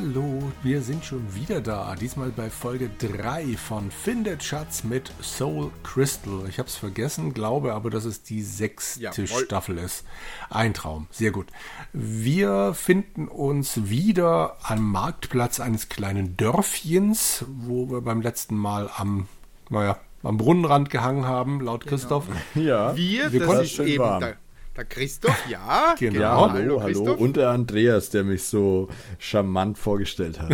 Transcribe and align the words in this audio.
Hallo, 0.00 0.52
wir 0.62 0.82
sind 0.82 1.04
schon 1.04 1.34
wieder 1.34 1.60
da. 1.60 1.94
Diesmal 1.96 2.30
bei 2.30 2.50
Folge 2.50 2.88
3 2.98 3.56
von 3.56 3.90
Findet 3.90 4.44
Schatz 4.44 4.84
mit 4.84 5.10
Soul 5.22 5.72
Crystal. 5.82 6.44
Ich 6.48 6.58
habe 6.58 6.68
es 6.68 6.76
vergessen, 6.76 7.34
glaube 7.34 7.72
aber, 7.72 7.90
dass 7.90 8.04
es 8.04 8.22
die 8.22 8.42
sechste 8.42 9.00
Jawohl. 9.02 9.26
Staffel 9.26 9.78
ist. 9.78 10.04
Ein 10.50 10.72
Traum, 10.72 11.08
sehr 11.10 11.32
gut. 11.32 11.48
Wir 11.92 12.74
finden 12.74 13.26
uns 13.26 13.88
wieder 13.88 14.56
am 14.62 14.88
Marktplatz 14.92 15.58
eines 15.58 15.88
kleinen 15.88 16.36
Dörfchens, 16.36 17.44
wo 17.48 17.90
wir 17.90 18.00
beim 18.00 18.20
letzten 18.20 18.56
Mal 18.56 18.90
am, 18.96 19.26
naja, 19.68 19.98
am 20.22 20.36
Brunnenrand 20.36 20.90
gehangen 20.90 21.26
haben, 21.26 21.60
laut 21.60 21.86
Christoph. 21.86 22.26
Ja, 22.54 22.96
Wir, 22.96 23.32
Wir 23.32 23.40
das 23.40 23.48
konnten 23.48 23.64
ist 23.64 23.78
eben 23.80 24.04
warm. 24.04 24.34
Der, 24.78 24.84
Christoph, 24.86 25.48
ja. 25.48 25.94
Genau. 25.98 26.20
ja, 26.20 26.30
Hallo, 26.40 26.52
hallo, 26.52 26.80
hallo. 26.82 26.86
Christoph. 27.04 27.18
Und 27.20 27.36
der 27.36 27.50
Andreas, 27.50 28.10
der 28.10 28.24
mich 28.24 28.44
so 28.44 28.88
charmant 29.18 29.76
vorgestellt 29.78 30.40
hat. 30.40 30.52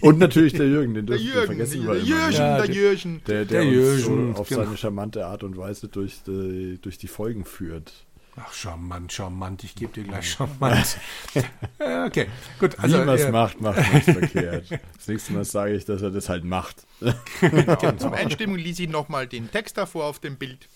Und 0.00 0.18
natürlich 0.18 0.52
der 0.52 0.66
Jürgen, 0.66 0.94
den 0.94 1.06
Der 1.06 1.16
dürfen 1.16 1.34
wir 1.34 1.46
vergessen 1.46 1.86
der 1.86 1.96
Jürgen. 1.96 2.06
Ja, 2.08 2.30
der 2.58 2.66
der- 2.66 2.74
Jürgen. 2.74 3.22
Der, 3.26 3.44
der, 3.44 3.44
Der 3.44 3.62
uns 3.62 3.72
Jürgen, 4.06 4.34
so 4.34 4.40
auf 4.40 4.48
genau. 4.48 4.64
seine 4.64 4.76
charmante 4.76 5.26
Art 5.26 5.42
und 5.44 5.56
Weise 5.56 5.88
durch 5.88 6.22
die, 6.26 6.78
durch 6.82 6.98
die 6.98 7.08
Folgen 7.08 7.44
führt. 7.44 7.92
Ach, 8.34 8.52
charmant, 8.54 9.12
charmant, 9.12 9.62
ich 9.62 9.74
gebe 9.74 9.92
dir 9.92 10.04
gleich 10.04 10.32
charmant. 10.32 10.96
Äh, 11.78 12.06
okay, 12.06 12.26
gut. 12.58 12.78
Also, 12.78 13.00
Wie 13.00 13.04
man 13.04 13.14
es 13.16 13.24
äh, 13.24 13.30
macht, 13.30 13.60
macht 13.60 13.76
man 13.76 13.96
es 14.00 14.04
verkehrt. 14.04 14.70
Das 14.96 15.08
nächste 15.08 15.32
Mal 15.34 15.44
sage 15.44 15.74
ich, 15.74 15.84
dass 15.84 16.00
er 16.00 16.10
das 16.10 16.28
halt 16.28 16.44
macht. 16.44 16.86
Genau. 17.40 17.92
Zum 17.92 18.14
Einstimmung 18.14 18.56
ließ 18.56 18.78
ich 18.78 18.88
nochmal 18.88 19.26
den 19.26 19.50
Text 19.50 19.76
davor 19.76 20.04
auf 20.06 20.18
dem 20.20 20.36
Bild. 20.36 20.68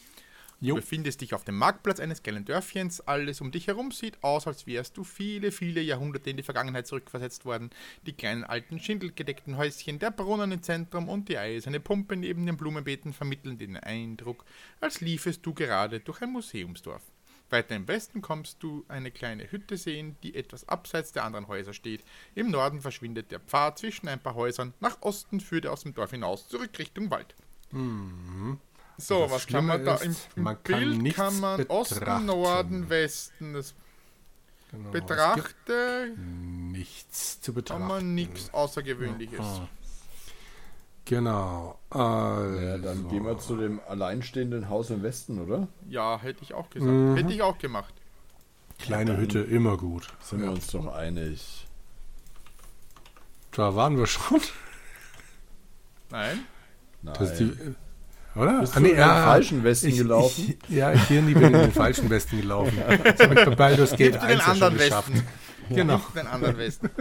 Du 0.60 0.68
Jo. 0.68 0.74
befindest 0.76 1.20
dich 1.20 1.34
auf 1.34 1.44
dem 1.44 1.58
Marktplatz 1.58 2.00
eines 2.00 2.22
kleinen 2.22 2.46
Dörfchens. 2.46 3.02
Alles 3.02 3.42
um 3.42 3.50
dich 3.50 3.66
herum 3.66 3.92
sieht 3.92 4.22
aus, 4.24 4.46
als 4.46 4.66
wärst 4.66 4.96
du 4.96 5.04
viele, 5.04 5.52
viele 5.52 5.82
Jahrhunderte 5.82 6.30
in 6.30 6.38
die 6.38 6.42
Vergangenheit 6.42 6.86
zurückversetzt 6.86 7.44
worden. 7.44 7.70
Die 8.06 8.14
kleinen 8.14 8.42
alten 8.42 8.80
schindelgedeckten 8.80 9.58
Häuschen, 9.58 9.98
der 9.98 10.10
Brunnen 10.10 10.52
im 10.52 10.62
Zentrum 10.62 11.10
und 11.10 11.28
die 11.28 11.36
eiserne 11.36 11.78
Pumpe 11.78 12.16
neben 12.16 12.46
den 12.46 12.56
Blumenbeeten 12.56 13.12
vermitteln 13.12 13.58
den 13.58 13.76
Eindruck, 13.76 14.46
als 14.80 15.02
liefest 15.02 15.44
du 15.44 15.52
gerade 15.52 16.00
durch 16.00 16.22
ein 16.22 16.32
Museumsdorf. 16.32 17.02
Weiter 17.50 17.76
im 17.76 17.86
Westen 17.86 18.22
kommst 18.22 18.62
du 18.62 18.84
eine 18.88 19.10
kleine 19.10 19.52
Hütte 19.52 19.76
sehen, 19.76 20.16
die 20.22 20.34
etwas 20.34 20.68
abseits 20.68 21.12
der 21.12 21.24
anderen 21.24 21.46
Häuser 21.48 21.74
steht. 21.74 22.02
Im 22.34 22.50
Norden 22.50 22.80
verschwindet 22.80 23.30
der 23.30 23.40
Pfad 23.40 23.78
zwischen 23.78 24.08
ein 24.08 24.20
paar 24.20 24.34
Häusern. 24.34 24.72
Nach 24.80 25.00
Osten 25.02 25.38
führt 25.38 25.66
er 25.66 25.72
aus 25.72 25.82
dem 25.82 25.94
Dorf 25.94 26.10
hinaus 26.10 26.48
zurück 26.48 26.76
Richtung 26.78 27.10
Wald. 27.10 27.36
So, 28.98 29.22
Das 29.22 29.30
was 29.32 29.46
kann 29.46 29.66
man 29.66 29.76
Schlimme 29.80 29.96
da 29.98 30.02
im, 30.04 30.10
ist, 30.10 30.28
im 30.36 30.42
man 30.42 30.62
kann 30.62 30.80
Bild? 30.80 31.02
nichts 31.02 31.16
kann 31.18 31.40
man 31.40 31.56
betrachten. 31.58 31.80
Osten, 31.80 32.24
Norden, 32.26 32.88
Westen. 32.88 33.52
Das 33.54 33.74
Genau, 34.72 34.90
betrachte, 34.90 36.14
nichts 36.16 37.40
zu 37.40 37.52
kann 37.52 37.54
betrachten. 37.54 37.86
man 37.86 38.14
nichts 38.14 38.52
Außergewöhnliches. 38.52 39.38
Ah. 39.40 39.68
Genau. 41.04 41.78
Also, 41.88 42.58
Ja, 42.58 42.78
dann 42.78 43.08
gehen 43.08 43.24
wir 43.24 43.38
zu 43.38 43.56
dem 43.56 43.80
alleinstehenden 43.86 44.68
Haus 44.68 44.90
im 44.90 45.02
Westen, 45.04 45.38
oder? 45.40 45.68
Ja, 45.88 46.18
hätte 46.20 46.42
ich 46.42 46.52
auch 46.52 46.68
gesagt. 46.68 46.90
Mhm. 46.90 47.16
Hätte 47.16 47.32
ich 47.32 47.42
auch 47.42 47.58
gemacht. 47.58 47.94
kleine 48.80 49.16
Hütte, 49.16 49.38
immer 49.40 49.76
gut. 49.76 50.12
Sind 50.20 50.42
wir 50.42 50.50
uns 50.50 50.66
doch 50.66 50.86
einig. 50.92 51.66
Da 53.52 53.74
waren 53.76 53.96
wir 53.96 54.06
schon. 54.06 54.40
Nein? 56.10 56.40
Nein. 57.02 57.14
Das 57.18 57.30
ist 57.32 57.38
die, 57.38 57.74
oder? 58.36 58.60
Bist 58.60 58.76
du 58.76 58.80
in 58.80 58.84
den 58.84 58.96
falschen 58.96 59.64
Westen 59.64 59.88
ich, 59.88 59.96
gelaufen? 59.96 60.58
Ich, 60.68 60.68
ja, 60.76 60.92
ich 60.92 61.02
bin, 61.04 61.28
in 61.28 61.52
den 61.52 61.72
falschen 61.72 62.10
Westen 62.10 62.40
gelaufen. 62.40 62.78
Das 63.02 63.20
habe 63.20 63.34
ich 63.34 63.44
bei 63.44 63.54
Baldur's 63.54 63.90
Gate 63.90 64.12
Gib 64.12 64.20
dir 64.20 64.26
den 64.28 64.28
1 64.28 64.38
ja 64.38 64.44
schon 64.44 64.52
anderen 64.52 64.76
geschafft. 64.76 65.12
Westen. 65.12 65.26
Genau. 65.68 66.00
Den 66.14 66.28
anderen 66.28 66.58
Westen. 66.58 66.90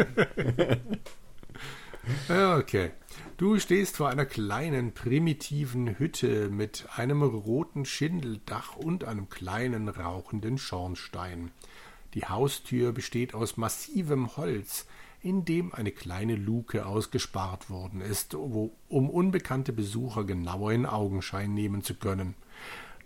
Ja, 2.29 2.57
okay. 2.57 2.91
Du 3.37 3.59
stehst 3.59 3.97
vor 3.97 4.09
einer 4.09 4.25
kleinen, 4.25 4.93
primitiven 4.93 5.97
Hütte 5.97 6.49
mit 6.49 6.85
einem 6.95 7.23
roten 7.23 7.85
Schindeldach 7.85 8.75
und 8.75 9.03
einem 9.03 9.27
kleinen, 9.29 9.89
rauchenden 9.89 10.57
Schornstein. 10.57 11.51
Die 12.13 12.25
Haustür 12.25 12.91
besteht 12.91 13.33
aus 13.33 13.57
massivem 13.57 14.37
Holz, 14.37 14.85
in 15.25 15.43
dem 15.43 15.73
eine 15.73 15.91
kleine 15.91 16.35
Luke 16.35 16.85
ausgespart 16.85 17.71
worden 17.71 17.99
ist, 17.99 18.35
um 18.35 18.69
unbekannte 19.09 19.73
Besucher 19.73 20.23
genauer 20.23 20.71
in 20.71 20.85
Augenschein 20.85 21.51
nehmen 21.55 21.81
zu 21.81 21.95
können. 21.95 22.35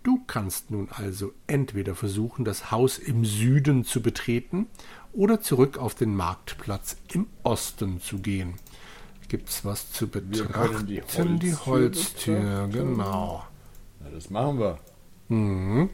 Du 0.02 0.20
kannst 0.26 0.70
nun 0.70 0.88
also 0.90 1.32
entweder 1.46 1.94
versuchen, 1.94 2.44
das 2.44 2.70
Haus 2.70 2.98
im 2.98 3.24
Süden 3.24 3.84
zu 3.86 4.02
betreten 4.02 4.66
oder 5.14 5.40
zurück 5.40 5.78
auf 5.78 5.94
den 5.94 6.14
Marktplatz 6.14 6.98
im 7.12 7.26
Osten 7.42 8.00
zu 8.02 8.18
gehen. 8.18 8.54
Gibt's 9.28 9.64
was 9.64 9.90
zu 9.90 10.06
betrachten? 10.08 10.86
die 10.86 10.94
Die 10.96 11.02
Holztür 11.02 11.66
Holztür, 11.66 12.36
betrachten. 12.66 12.72
genau. 12.72 13.44
Na, 14.00 14.10
das 14.10 14.28
machen 14.28 14.58
wir. 14.58 14.78
Mhm. 15.28 15.88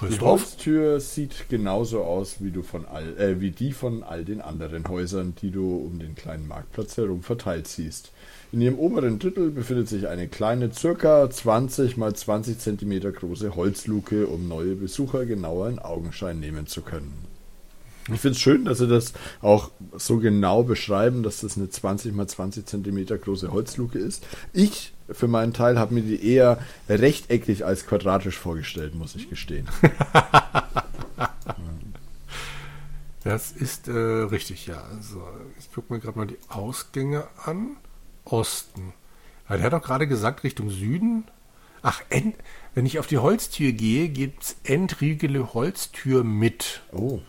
Die 0.00 0.06
Christoph? 0.06 0.40
Holztür 0.40 1.00
sieht 1.00 1.48
genauso 1.48 2.04
aus 2.04 2.36
wie, 2.40 2.50
du 2.50 2.62
von 2.62 2.86
all, 2.86 3.18
äh, 3.18 3.40
wie 3.40 3.50
die 3.50 3.72
von 3.72 4.02
all 4.02 4.24
den 4.24 4.40
anderen 4.40 4.86
Häusern, 4.88 5.34
die 5.40 5.50
du 5.50 5.76
um 5.76 5.98
den 5.98 6.14
kleinen 6.14 6.46
Marktplatz 6.46 6.96
herum 6.96 7.22
verteilt 7.22 7.66
siehst. 7.66 8.12
In 8.52 8.60
ihrem 8.60 8.78
oberen 8.78 9.18
Drittel 9.18 9.50
befindet 9.50 9.88
sich 9.88 10.08
eine 10.08 10.28
kleine, 10.28 10.72
circa 10.72 11.28
20 11.28 11.96
mal 11.96 12.14
20 12.14 12.58
Zentimeter 12.58 13.12
große 13.12 13.56
Holzluke, 13.56 14.26
um 14.26 14.48
neue 14.48 14.74
Besucher 14.74 15.26
genauer 15.26 15.68
in 15.68 15.78
Augenschein 15.78 16.38
nehmen 16.38 16.66
zu 16.66 16.82
können. 16.82 17.26
Ich 18.12 18.20
finde 18.20 18.36
es 18.36 18.40
schön, 18.40 18.64
dass 18.64 18.78
sie 18.78 18.88
das 18.88 19.12
auch 19.42 19.70
so 19.96 20.16
genau 20.18 20.62
beschreiben, 20.62 21.22
dass 21.22 21.40
das 21.40 21.58
eine 21.58 21.68
20 21.68 22.14
mal 22.14 22.26
20 22.26 22.64
Zentimeter 22.64 23.18
große 23.18 23.52
Holzluke 23.52 23.98
ist. 23.98 24.26
Ich 24.54 24.94
für 25.10 25.28
meinen 25.28 25.52
Teil 25.52 25.78
habe 25.78 25.94
mir 25.94 26.02
die 26.02 26.24
eher 26.34 26.58
rechteckig 26.88 27.64
als 27.64 27.86
quadratisch 27.86 28.38
vorgestellt, 28.38 28.94
muss 28.94 29.14
ich 29.14 29.28
gestehen. 29.30 29.68
Das 33.24 33.52
ist 33.52 33.88
äh, 33.88 33.92
richtig, 33.92 34.66
ja. 34.66 34.82
Also, 34.94 35.22
ich 35.58 35.70
gucke 35.72 35.92
mir 35.92 35.98
gerade 36.00 36.16
mal 36.18 36.26
die 36.26 36.38
Ausgänge 36.48 37.26
an. 37.44 37.76
Osten. 38.24 38.92
Ja, 39.48 39.56
der 39.56 39.66
hat 39.66 39.72
doch 39.72 39.82
gerade 39.82 40.06
gesagt, 40.06 40.44
Richtung 40.44 40.70
Süden. 40.70 41.24
Ach, 41.82 42.00
End, 42.10 42.36
wenn 42.74 42.86
ich 42.86 42.98
auf 42.98 43.06
die 43.06 43.18
Holztür 43.18 43.72
gehe, 43.72 44.08
gibt's 44.08 44.56
Endriegele 44.64 45.52
Holztür 45.54 46.24
mit. 46.24 46.80
Oh, 46.92 47.20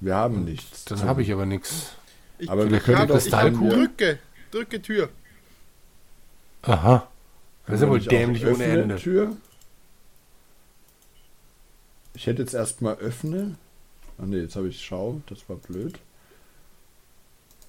wir 0.00 0.14
haben 0.14 0.44
nichts. 0.44 0.84
Dann 0.86 1.02
habe 1.04 1.22
ich 1.22 1.32
aber 1.32 1.46
nichts. 1.46 1.92
Ich, 2.38 2.50
Aber 2.50 2.70
wir 2.70 2.80
können 2.80 3.04
ich 3.04 3.10
hab 3.10 3.16
Kristallkugel- 3.16 3.70
Drücke, 3.70 4.18
drücke 4.50 4.82
Tür. 4.82 5.10
Aha. 6.62 7.06
Das 7.70 7.80
ist 7.80 7.84
ja 7.84 7.90
wohl 7.90 7.98
ich 7.98 8.06
auch 8.06 8.10
dämlich 8.10 8.46
ohne 8.46 8.64
Ende. 8.64 8.96
Tür. 8.96 9.36
Ich 12.14 12.26
hätte 12.26 12.42
jetzt 12.42 12.54
erstmal 12.54 12.96
öffne. 12.96 13.56
Ah 14.18 14.26
ne, 14.26 14.38
jetzt 14.38 14.56
habe 14.56 14.68
ich 14.68 14.84
Schau, 14.84 15.22
das 15.26 15.48
war 15.48 15.56
blöd. 15.56 15.98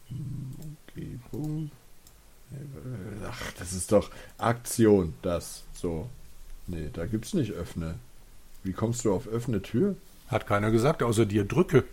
Umgebung. 0.09 1.71
Ach, 3.25 3.53
das 3.57 3.71
ist 3.73 3.91
doch 3.91 4.11
Aktion, 4.37 5.13
das. 5.21 5.63
So. 5.73 6.09
Nee, 6.67 6.89
da 6.91 7.05
gibt's 7.05 7.33
nicht 7.33 7.51
öffne. 7.51 7.95
Wie 8.63 8.73
kommst 8.73 9.05
du 9.05 9.13
auf 9.13 9.27
öffne 9.27 9.61
Tür? 9.61 9.95
Hat 10.27 10.47
keiner 10.47 10.71
gesagt, 10.71 11.01
außer 11.01 11.25
dir 11.25 11.45
drücke. 11.45 11.85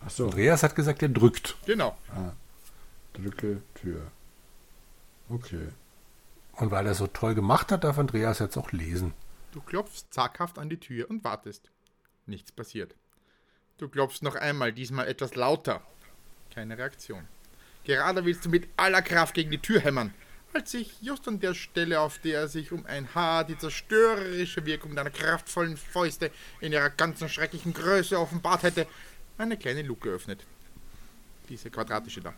Ach 0.00 0.10
so, 0.10 0.26
Andreas 0.26 0.62
hat 0.62 0.76
gesagt, 0.76 1.02
er 1.02 1.08
drückt. 1.08 1.56
Genau. 1.66 1.96
drücke 3.12 3.60
Tür. 3.74 4.00
Okay. 5.28 5.68
Und 6.58 6.72
weil 6.72 6.86
er 6.86 6.94
so 6.94 7.06
toll 7.06 7.34
gemacht 7.34 7.70
hat, 7.70 7.84
darf 7.84 7.98
Andreas 7.98 8.40
jetzt 8.40 8.56
auch 8.56 8.72
lesen. 8.72 9.14
Du 9.52 9.60
klopfst 9.60 10.06
zaghaft 10.10 10.58
an 10.58 10.68
die 10.68 10.80
Tür 10.80 11.08
und 11.08 11.22
wartest. 11.22 11.70
Nichts 12.26 12.50
passiert. 12.50 12.94
Du 13.78 13.88
klopfst 13.88 14.22
noch 14.22 14.34
einmal, 14.34 14.72
diesmal 14.72 15.06
etwas 15.06 15.36
lauter. 15.36 15.82
Keine 16.52 16.76
Reaktion. 16.76 17.28
Gerade 17.84 18.24
willst 18.24 18.44
du 18.44 18.48
mit 18.48 18.68
aller 18.76 19.02
Kraft 19.02 19.34
gegen 19.34 19.52
die 19.52 19.60
Tür 19.62 19.80
hämmern, 19.80 20.12
als 20.52 20.72
sich 20.72 21.00
just 21.00 21.28
an 21.28 21.38
der 21.38 21.54
Stelle, 21.54 22.00
auf 22.00 22.18
der 22.18 22.48
sich 22.48 22.72
um 22.72 22.84
ein 22.86 23.14
Haar 23.14 23.44
die 23.44 23.56
zerstörerische 23.56 24.66
Wirkung 24.66 24.96
deiner 24.96 25.10
kraftvollen 25.10 25.76
Fäuste 25.76 26.32
in 26.60 26.72
ihrer 26.72 26.90
ganzen 26.90 27.28
schrecklichen 27.28 27.72
Größe 27.72 28.18
offenbart 28.18 28.64
hätte, 28.64 28.86
eine 29.38 29.56
kleine 29.56 29.82
Luke 29.82 30.08
öffnet. 30.08 30.44
Diese 31.48 31.70
quadratische 31.70 32.20
da. 32.20 32.34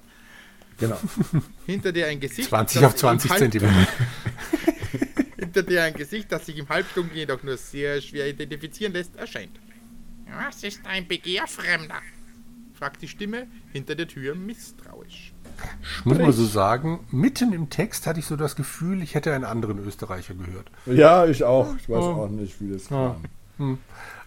Genau. 0.81 0.99
Hinter 1.67 1.93
dir 1.93 2.06
ein 2.09 2.19
Gesicht. 2.21 2.49
20 2.49 2.81
das 2.81 2.91
auf 2.93 2.97
20 2.99 3.31
im 3.31 3.31
Halb- 3.31 3.41
Zentimeter. 3.41 3.87
Hinter 5.38 5.62
dir 5.62 5.85
ein 5.85 5.94
Gesicht, 5.94 6.31
das 6.32 6.47
sich 6.47 6.56
im 6.59 6.69
Halbdunkel 6.69 7.17
jedoch 7.19 7.43
nur 7.43 7.56
sehr 7.56 8.00
schwer 8.00 8.29
identifizieren 8.29 8.93
lässt, 8.93 9.17
erscheint. 9.17 9.53
Was 10.49 10.62
ist 10.62 10.81
ein 10.87 11.06
Begehr, 11.09 11.47
Fremder? 11.47 11.97
fragt 12.75 13.03
die 13.03 13.09
Stimme 13.09 13.47
hinter 13.73 13.94
der 13.94 14.09
Tür 14.09 14.35
misstrauisch. 14.35 15.35
Ich 15.99 16.05
muss 16.06 16.17
mal 16.17 16.32
so 16.32 16.47
sagen, 16.47 17.00
mitten 17.11 17.53
im 17.53 17.69
Text 17.69 18.06
hatte 18.06 18.21
ich 18.21 18.25
so 18.27 18.37
das 18.37 18.56
Gefühl, 18.56 19.03
ich 19.03 19.15
hätte 19.15 19.35
einen 19.35 19.44
anderen 19.44 19.79
Österreicher 19.87 20.32
gehört. 20.35 20.71
Ja, 20.87 21.27
ich 21.27 21.44
auch. 21.44 21.75
Ich 21.77 21.91
weiß 21.91 21.99
Oh. 22.03 22.23
auch 22.23 22.29
nicht, 22.31 22.59
wie 22.61 22.73
das 22.73 22.87
kam. 22.88 23.23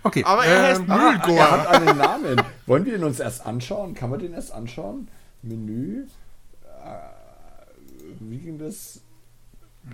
Okay. 0.03 0.23
Aber 0.25 0.45
er 0.45 0.61
heißt 0.63 0.81
ähm, 0.81 0.85
Mühlgor. 0.87 1.35
er 1.39 1.51
hat 1.51 1.67
einen 1.67 1.97
Namen. 1.97 2.41
Wollen 2.67 2.85
wir 2.85 2.93
ihn 2.95 3.03
uns 3.03 3.19
erst 3.19 3.43
anschauen? 3.43 3.95
Kann 3.95 4.11
man 4.11 4.19
den 4.19 4.33
erst 4.33 4.51
anschauen? 4.51 5.07
Menü. 5.41 6.03
Wie 8.29 8.39
ging 8.39 8.57
das? 8.57 9.01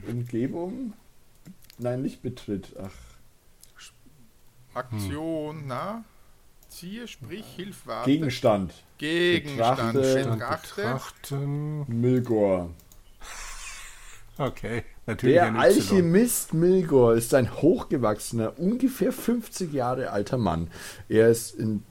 Umgebung? 0.07 0.93
Nein, 1.77 2.01
nicht 2.01 2.21
Betritt. 2.21 2.75
Ach, 2.81 2.91
Aktion, 4.73 5.63
na? 5.67 6.03
Ziehe, 6.69 7.07
sprich, 7.07 7.45
hilf, 7.55 7.81
warte. 7.85 8.09
Gegenstand. 8.11 8.73
Gegenstand. 8.97 9.93
Betrachte. 9.93 10.29
Betrachte. 10.29 10.75
betrachten. 10.75 11.85
Milgor. 11.87 12.69
Okay, 14.37 14.85
natürlich 15.05 15.35
Der. 15.35 15.55
Alchemist 15.55 16.53
Milgor 16.53 17.15
ist 17.15 17.33
ein 17.33 17.61
hochgewachsener, 17.61 18.57
ungefähr 18.57 19.11
50 19.11 19.73
Jahre 19.73 20.11
alter 20.11 20.37
Mann. 20.37 20.71
Er 21.09 21.27
ist 21.27 21.55
in, 21.55 21.83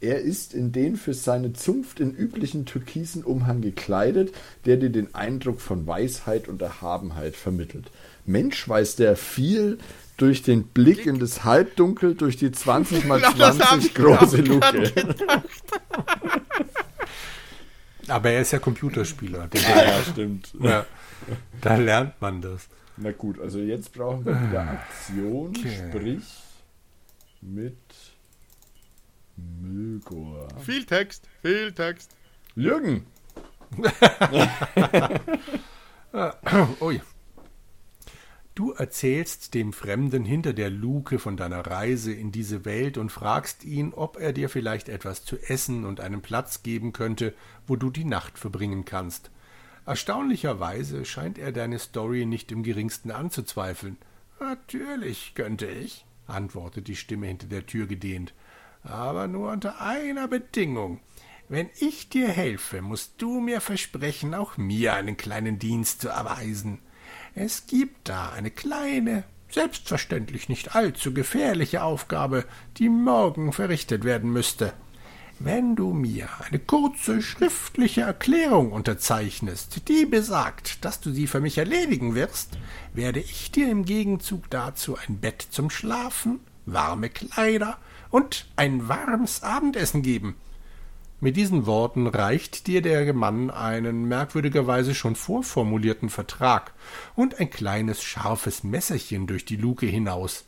er 0.00 0.20
ist 0.20 0.54
in 0.54 0.70
den 0.72 0.96
für 0.96 1.12
seine 1.14 1.52
Zunft 1.54 1.98
in 2.00 2.12
üblichen 2.14 2.66
türkisen 2.66 3.24
Umhang 3.24 3.60
gekleidet, 3.60 4.32
der 4.64 4.76
dir 4.76 4.90
den 4.90 5.14
Eindruck 5.14 5.60
von 5.60 5.86
Weisheit 5.86 6.46
und 6.48 6.62
Erhabenheit 6.62 7.34
vermittelt. 7.34 7.90
Mensch 8.24 8.68
weiß 8.68 8.96
der 8.96 9.16
viel 9.16 9.78
durch 10.16 10.42
den 10.42 10.64
Blick 10.64 11.06
in 11.06 11.18
das 11.18 11.44
Halbdunkel 11.44 12.14
durch 12.14 12.36
die 12.36 12.52
20 12.52 13.06
mal 13.06 13.20
Ja, 13.20 13.32
das 13.38 13.58
hab 13.58 13.68
20 13.80 13.88
ich 13.88 13.94
große 13.94 14.36
Luke. 14.42 14.92
Aber 18.08 18.30
er 18.30 18.40
ist 18.42 18.52
ja 18.52 18.58
Computerspieler. 18.58 19.48
Ah, 19.52 19.82
ja, 19.82 20.02
stimmt. 20.02 20.52
ja, 20.60 20.86
da 21.60 21.76
lernt 21.76 22.20
man 22.20 22.40
das. 22.40 22.68
Na 22.96 23.12
gut, 23.12 23.38
also 23.40 23.58
jetzt 23.58 23.92
brauchen 23.92 24.24
wir 24.24 24.32
wieder 24.48 24.60
Aktion, 24.62 25.48
Okay. 25.50 25.90
sprich 25.90 26.24
mit 27.40 27.76
Milgor. 29.60 30.48
Viel 30.60 30.84
Text, 30.84 31.28
viel 31.42 31.72
Text. 31.72 32.14
Jürgen! 32.54 33.06
Ui. 36.80 37.00
Du 38.54 38.72
erzählst 38.72 39.54
dem 39.54 39.72
Fremden 39.72 40.24
hinter 40.24 40.52
der 40.52 40.68
Luke 40.68 41.20
von 41.20 41.36
deiner 41.36 41.64
Reise 41.64 42.12
in 42.12 42.32
diese 42.32 42.64
Welt 42.64 42.98
und 42.98 43.12
fragst 43.12 43.64
ihn, 43.64 43.94
ob 43.94 44.18
er 44.18 44.32
dir 44.32 44.48
vielleicht 44.48 44.88
etwas 44.88 45.24
zu 45.24 45.36
essen 45.36 45.84
und 45.84 46.00
einen 46.00 46.22
Platz 46.22 46.64
geben 46.64 46.92
könnte, 46.92 47.34
wo 47.68 47.76
du 47.76 47.90
die 47.90 48.04
Nacht 48.04 48.36
verbringen 48.36 48.84
kannst. 48.84 49.30
Erstaunlicherweise 49.86 51.04
scheint 51.04 51.38
er 51.38 51.52
deine 51.52 51.78
Story 51.78 52.26
nicht 52.26 52.50
im 52.50 52.64
geringsten 52.64 53.12
anzuzweifeln. 53.12 53.96
Natürlich 54.40 55.36
könnte 55.36 55.66
ich, 55.66 56.04
antwortet 56.26 56.88
die 56.88 56.96
Stimme 56.96 57.28
hinter 57.28 57.46
der 57.46 57.64
Tür 57.64 57.86
gedehnt, 57.86 58.34
aber 58.82 59.26
nur 59.26 59.50
unter 59.52 59.80
einer 59.80 60.28
Bedingung. 60.28 61.00
Wenn 61.48 61.70
ich 61.78 62.08
dir 62.08 62.28
helfe, 62.28 62.82
musst 62.82 63.14
du 63.18 63.40
mir 63.40 63.60
versprechen, 63.60 64.34
auch 64.34 64.56
mir 64.56 64.94
einen 64.94 65.16
kleinen 65.16 65.58
Dienst 65.58 66.02
zu 66.02 66.08
erweisen. 66.08 66.78
Es 67.34 67.66
gibt 67.66 68.08
da 68.08 68.30
eine 68.30 68.50
kleine, 68.50 69.24
selbstverständlich 69.48 70.48
nicht 70.48 70.74
allzu 70.74 71.14
gefährliche 71.14 71.82
Aufgabe, 71.82 72.44
die 72.76 72.88
morgen 72.88 73.52
verrichtet 73.52 74.04
werden 74.04 74.30
müsste. 74.30 74.74
Wenn 75.40 75.76
du 75.76 75.92
mir 75.92 76.28
eine 76.44 76.58
kurze 76.58 77.22
schriftliche 77.22 78.00
Erklärung 78.00 78.72
unterzeichnest, 78.72 79.88
die 79.88 80.04
besagt, 80.04 80.84
dass 80.84 81.00
du 81.00 81.12
sie 81.12 81.28
für 81.28 81.40
mich 81.40 81.58
erledigen 81.58 82.16
wirst, 82.16 82.58
werde 82.92 83.20
ich 83.20 83.52
dir 83.52 83.70
im 83.70 83.84
Gegenzug 83.84 84.50
dazu 84.50 84.96
ein 84.96 85.18
Bett 85.18 85.46
zum 85.48 85.70
Schlafen, 85.70 86.40
warme 86.66 87.08
Kleider 87.08 87.78
und 88.10 88.46
ein 88.56 88.88
warmes 88.88 89.42
Abendessen 89.42 90.02
geben. 90.02 90.36
Mit 91.20 91.36
diesen 91.36 91.66
Worten 91.66 92.06
reicht 92.06 92.68
dir 92.68 92.80
der 92.80 93.12
Mann 93.12 93.50
einen 93.50 94.06
merkwürdigerweise 94.06 94.94
schon 94.94 95.16
vorformulierten 95.16 96.10
Vertrag 96.10 96.74
und 97.16 97.40
ein 97.40 97.50
kleines 97.50 98.02
scharfes 98.04 98.62
Messerchen 98.62 99.26
durch 99.26 99.44
die 99.44 99.56
Luke 99.56 99.86
hinaus. 99.86 100.44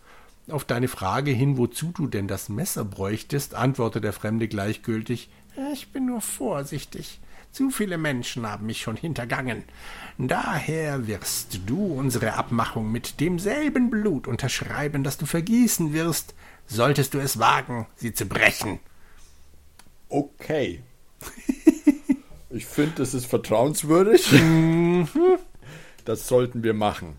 Auf 0.49 0.65
deine 0.65 0.87
Frage 0.87 1.33
hin, 1.33 1.59
wozu 1.59 1.93
du 1.93 2.07
denn 2.07 2.29
das 2.29 2.49
Messer 2.49 2.85
bräuchtest, 2.85 3.55
antwortet 3.55 4.05
der 4.05 4.13
Fremde 4.13 4.47
gleichgültig 4.47 5.29
Ich 5.73 5.93
bin 5.93 6.07
nur 6.07 6.21
vorsichtig. 6.21 7.21
Zu 7.53 7.71
viele 7.71 7.99
Menschen 7.99 8.47
haben 8.47 8.67
mich 8.67 8.81
schon 8.81 8.97
hintergangen. 8.97 9.65
Daher 10.19 11.09
wirst 11.09 11.63
du 11.67 11.85
unsere 11.95 12.35
Abmachung 12.35 12.93
mit 12.93 13.19
demselben 13.19 13.91
Blut 13.91 14.29
unterschreiben, 14.29 15.03
das 15.03 15.19
du 15.19 15.27
vergießen 15.27 15.93
wirst, 15.93 16.35
solltest 16.71 17.15
du 17.15 17.19
es 17.19 17.39
wagen, 17.39 17.87
sie 17.97 18.13
zu 18.13 18.27
brechen. 18.27 18.81
Okay. 20.09 20.83
Ich 22.53 22.67
finde, 22.67 22.97
das 22.97 23.15
ist 23.15 23.27
vertrauenswürdig. 23.27 24.29
Das 26.05 26.27
sollten 26.27 26.65
wir 26.65 26.75
machen. 26.75 27.17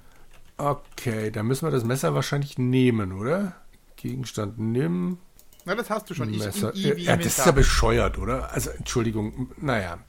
Okay, 0.58 1.32
dann 1.32 1.48
müssen 1.48 1.66
wir 1.66 1.72
das 1.72 1.86
Messer 1.86 2.14
wahrscheinlich 2.14 2.58
nehmen, 2.58 3.14
oder? 3.14 3.56
Gegenstand 3.96 4.60
nimm. 4.60 5.20
Na, 5.64 5.74
das 5.74 5.90
hast 5.90 6.10
du 6.10 6.16
schon. 6.16 6.34
Ich, 6.34 6.40
Messer. 6.44 6.76
in, 6.76 6.98
ja, 6.98 7.16
das 7.16 7.38
ist 7.38 7.46
ja 7.46 7.54
bescheuert, 7.54 8.18
oder? 8.18 8.52
Also, 8.52 8.72
Entschuldigung, 8.72 9.52
naja. 9.56 10.00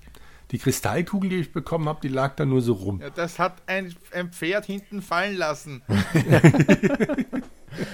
Die 0.50 0.58
Kristallkugel, 0.58 1.30
die 1.30 1.36
ich 1.36 1.52
bekommen 1.52 1.88
habe, 1.88 2.00
die 2.02 2.08
lag 2.08 2.34
da 2.34 2.44
nur 2.44 2.60
so 2.60 2.72
rum. 2.72 3.00
ja, 3.00 3.10
das 3.10 3.38
hat 3.38 3.62
ein, 3.66 3.94
ein 4.10 4.32
Pferd 4.32 4.66
hinten 4.66 5.02
fallen 5.02 5.36
lassen. 5.36 5.82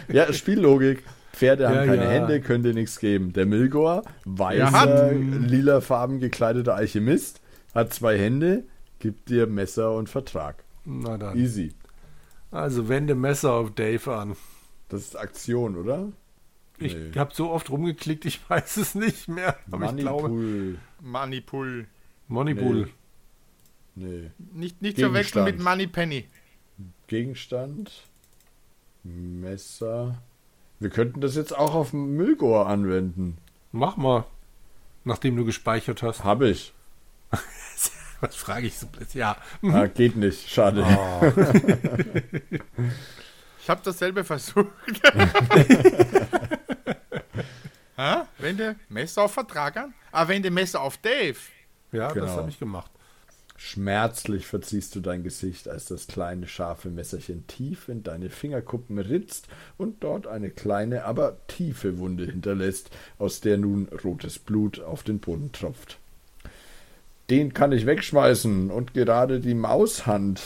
Ja, 0.08 0.32
Spiellogik. 0.32 1.04
Pferde 1.38 1.68
haben 1.68 1.76
Ja, 1.76 1.86
keine 1.86 2.04
ja. 2.04 2.10
Hände, 2.10 2.40
könnte 2.40 2.74
nichts 2.74 2.98
geben. 2.98 3.32
Der 3.32 3.46
Milgor, 3.46 4.02
weißer, 4.24 5.12
lilafarben 5.12 6.18
gekleideter 6.20 6.74
Alchemist, 6.74 7.40
hat 7.74 7.94
zwei 7.94 8.18
Hände, 8.18 8.64
gibt 8.98 9.28
dir 9.28 9.46
Messer 9.46 9.94
und 9.94 10.08
Vertrag. 10.08 10.64
Na 10.84 11.16
dann. 11.16 11.36
Easy. 11.38 11.72
Also 12.50 12.88
wende 12.88 13.14
Messer 13.14 13.52
auf 13.52 13.74
Dave 13.74 14.12
an. 14.14 14.36
Das 14.88 15.02
ist 15.02 15.16
Aktion, 15.16 15.76
oder? 15.76 16.08
Ich 16.78 16.94
Nee. 16.94 17.12
habe 17.16 17.34
so 17.34 17.50
oft 17.50 17.70
rumgeklickt, 17.70 18.24
ich 18.24 18.40
weiß 18.48 18.76
es 18.78 18.94
nicht 18.94 19.28
mehr. 19.28 19.56
Aber 19.70 19.86
ich 19.90 19.96
glaube. 19.96 20.28
Manipul. 20.28 20.78
Moneypool. 21.00 21.86
Moneybull. 22.28 22.88
Nee. 23.94 24.30
Nicht, 24.54 24.80
nicht 24.82 24.98
verwechseln 24.98 25.44
mit 25.44 25.54
Gegenstand. 25.56 25.76
Moneypenny. 25.78 26.24
Gegenstand. 27.08 27.90
Messer. 29.04 30.20
Wir 30.80 30.90
könnten 30.90 31.20
das 31.20 31.34
jetzt 31.34 31.56
auch 31.56 31.74
auf 31.74 31.92
Milgor 31.92 32.66
anwenden. 32.68 33.38
Mach 33.72 33.96
mal. 33.96 34.24
Nachdem 35.04 35.36
du 35.36 35.44
gespeichert 35.44 36.02
hast. 36.02 36.24
Habe 36.24 36.48
ich. 36.50 36.72
Was 38.20 38.34
frage 38.36 38.66
ich 38.66 38.76
so 38.78 38.86
blöd? 38.86 39.12
Ja. 39.14 39.36
Ah, 39.62 39.86
geht 39.86 40.16
nicht. 40.16 40.48
Schade. 40.48 40.84
Oh, 40.84 41.22
Ich 43.60 43.68
habe 43.70 43.80
dasselbe 43.84 44.24
versucht. 44.24 44.66
ha? 47.96 48.26
Wende 48.38 48.76
Messer 48.88 49.22
auf 49.22 49.32
Vertrag 49.34 49.76
an? 49.76 49.94
Ah, 50.12 50.26
wende 50.26 50.50
Messer 50.50 50.80
auf 50.80 50.96
Dave. 50.98 51.36
ja, 51.92 52.06
das 52.08 52.14
Genau. 52.14 52.28
habe 52.28 52.48
ich 52.50 52.58
gemacht. 52.58 52.90
Schmerzlich 53.60 54.46
verziehst 54.46 54.94
du 54.94 55.00
dein 55.00 55.24
Gesicht, 55.24 55.68
als 55.68 55.86
das 55.86 56.06
kleine 56.06 56.46
scharfe 56.46 56.90
Messerchen 56.90 57.44
tief 57.48 57.88
in 57.88 58.04
deine 58.04 58.30
Fingerkuppen 58.30 59.00
ritzt 59.00 59.48
und 59.76 60.04
dort 60.04 60.28
eine 60.28 60.50
kleine, 60.50 61.04
aber 61.04 61.38
tiefe 61.48 61.98
Wunde 61.98 62.24
hinterlässt, 62.24 62.90
aus 63.18 63.40
der 63.40 63.58
nun 63.58 63.88
rotes 64.04 64.38
Blut 64.38 64.78
auf 64.80 65.02
den 65.02 65.18
Boden 65.18 65.50
tropft. 65.50 65.98
Den 67.30 67.52
kann 67.52 67.72
ich 67.72 67.84
wegschmeißen 67.84 68.70
und 68.70 68.94
gerade 68.94 69.40
die 69.40 69.54
Maushand. 69.54 70.40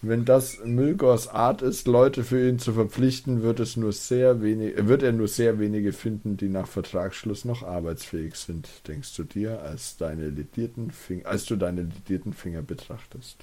Wenn 0.00 0.24
das 0.24 0.58
Milgors 0.64 1.26
Art 1.28 1.60
ist, 1.60 1.88
Leute 1.88 2.22
für 2.22 2.48
ihn 2.48 2.60
zu 2.60 2.72
verpflichten, 2.72 3.42
wird 3.42 3.58
es 3.58 3.76
nur 3.76 3.92
sehr 3.92 4.40
wenig, 4.42 4.74
wird 4.86 5.02
er 5.02 5.12
nur 5.12 5.26
sehr 5.26 5.58
wenige 5.58 5.92
finden, 5.92 6.36
die 6.36 6.48
nach 6.48 6.68
Vertragsschluss 6.68 7.44
noch 7.44 7.64
arbeitsfähig 7.64 8.36
sind, 8.36 8.68
denkst 8.86 9.16
du 9.16 9.24
dir, 9.24 9.60
als 9.62 9.96
deine 9.96 10.28
lidierten 10.28 10.92
Finger, 10.92 11.26
als 11.26 11.46
du 11.46 11.56
deine 11.56 11.82
lidierten 11.82 12.32
Finger 12.32 12.62
betrachtest. 12.62 13.38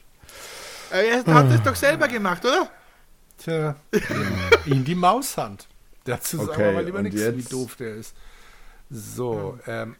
Äh, 0.92 1.08
Er 1.10 1.26
hat 1.26 1.52
es 1.52 1.62
doch 1.62 1.76
selber 1.76 2.08
gemacht, 2.08 2.46
oder? 2.46 2.70
Tja. 3.38 3.76
Ihn 4.66 4.86
die 4.86 4.96
Maushand. 4.96 5.68
Dazu 6.06 6.38
sagen 6.38 6.50
Okay, 6.52 6.66
wir 6.68 6.72
mal 6.72 6.86
lieber 6.86 7.02
nichts, 7.02 7.20
wie 7.36 7.44
doof 7.44 7.76
der 7.76 7.96
ist. 7.96 8.16
So, 8.90 9.60
ähm, 9.68 9.96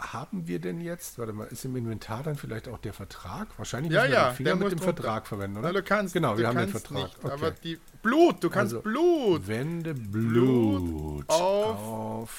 haben 0.00 0.46
wir 0.48 0.58
denn 0.60 0.80
jetzt, 0.80 1.18
warte 1.18 1.32
mal, 1.32 1.44
ist 1.48 1.64
im 1.64 1.76
Inventar 1.76 2.22
dann 2.22 2.36
vielleicht 2.36 2.68
auch 2.68 2.78
der 2.78 2.92
Vertrag? 2.92 3.48
Wahrscheinlich 3.58 3.92
Ja, 3.92 4.00
müssen 4.02 4.12
wir 4.12 4.18
ja, 4.18 4.28
den 4.30 4.36
Finger 4.36 4.48
der 4.48 4.54
mit 4.56 4.64
muss 4.64 4.70
dem. 4.72 4.78
Vertrag 4.80 5.26
verwenden, 5.26 5.58
oder? 5.58 5.68
Na, 5.68 5.72
du 5.74 5.82
kannst, 5.82 6.14
Genau, 6.14 6.32
du 6.32 6.38
wir 6.38 6.48
haben 6.48 6.58
den 6.58 6.68
Vertrag. 6.68 7.02
Nicht, 7.04 7.16
okay. 7.24 7.32
Aber 7.32 7.50
die 7.50 7.78
Blut, 8.02 8.42
du 8.42 8.50
kannst 8.50 8.74
Also, 8.74 8.82
Blut. 8.82 9.46
Wende 9.46 9.94
Blut, 9.94 11.28
auf 11.28 11.78
auf 11.78 12.30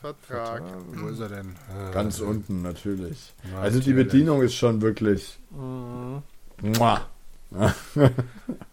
Vertrag. 0.00 0.62
Vertrag. 0.62 0.72
Wo 0.92 1.08
ist 1.08 1.20
er 1.20 1.28
denn? 1.28 1.56
Äh, 1.68 1.92
Ganz 1.92 2.20
unten 2.20 2.62
natürlich. 2.62 3.34
Natürlich. 3.42 3.60
Also 3.62 3.80
die 3.80 3.92
Bedienung 3.92 4.42
ist 4.42 4.54
schon 4.54 4.80
wirklich. 4.82 5.38
Mhm. 5.50 6.22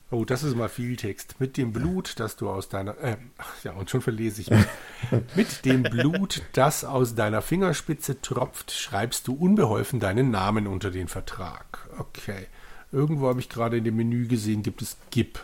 Oh, 0.10 0.24
das 0.24 0.44
ist 0.44 0.56
mal 0.56 0.70
viel 0.70 0.96
Text. 0.96 1.36
Mit 1.40 1.58
dem 1.58 1.74
Blut, 1.74 2.18
das 2.18 2.38
du 2.38 2.50
aus 2.50 2.70
deiner. 2.70 2.98
Äh, 3.00 3.18
ja, 3.64 3.74
und 3.74 3.90
schon 3.90 4.02
verlese 4.02 4.42
ich 4.42 4.50
mich. 4.50 4.66
Mit 5.36 5.66
dem 5.66 5.84
Blut, 5.84 6.44
das 6.54 6.86
aus 6.86 7.16
deiner 7.16 7.42
Fingerspitze 7.42 8.22
tropft, 8.22 8.72
schreibst 8.72 9.28
du 9.28 9.34
unbeholfen 9.34 10.00
deinen 10.00 10.32
Namen 10.32 10.66
unter 10.66 10.92
den 10.92 11.10
Vertrag. 11.10 11.90
Okay. 11.98 12.48
Irgendwo 12.94 13.28
habe 13.28 13.42
ich 13.42 13.50
gerade 13.50 13.78
in 13.78 13.84
dem 13.84 13.98
Menü 13.98 14.28
gesehen, 14.28 14.64
gibt 14.64 14.82
es 14.82 14.96
GIP. 15.12 15.40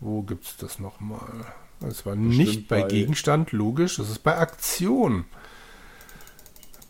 Wo 0.00 0.22
gibt 0.22 0.44
es 0.46 0.56
das 0.56 0.80
nochmal? 0.80 1.44
Das 1.78 2.04
war 2.04 2.16
nicht 2.16 2.66
bei, 2.66 2.82
bei 2.82 2.88
Gegenstand, 2.88 3.52
logisch. 3.52 3.98
Das 3.98 4.10
ist 4.10 4.24
bei 4.24 4.36
Aktion. 4.36 5.26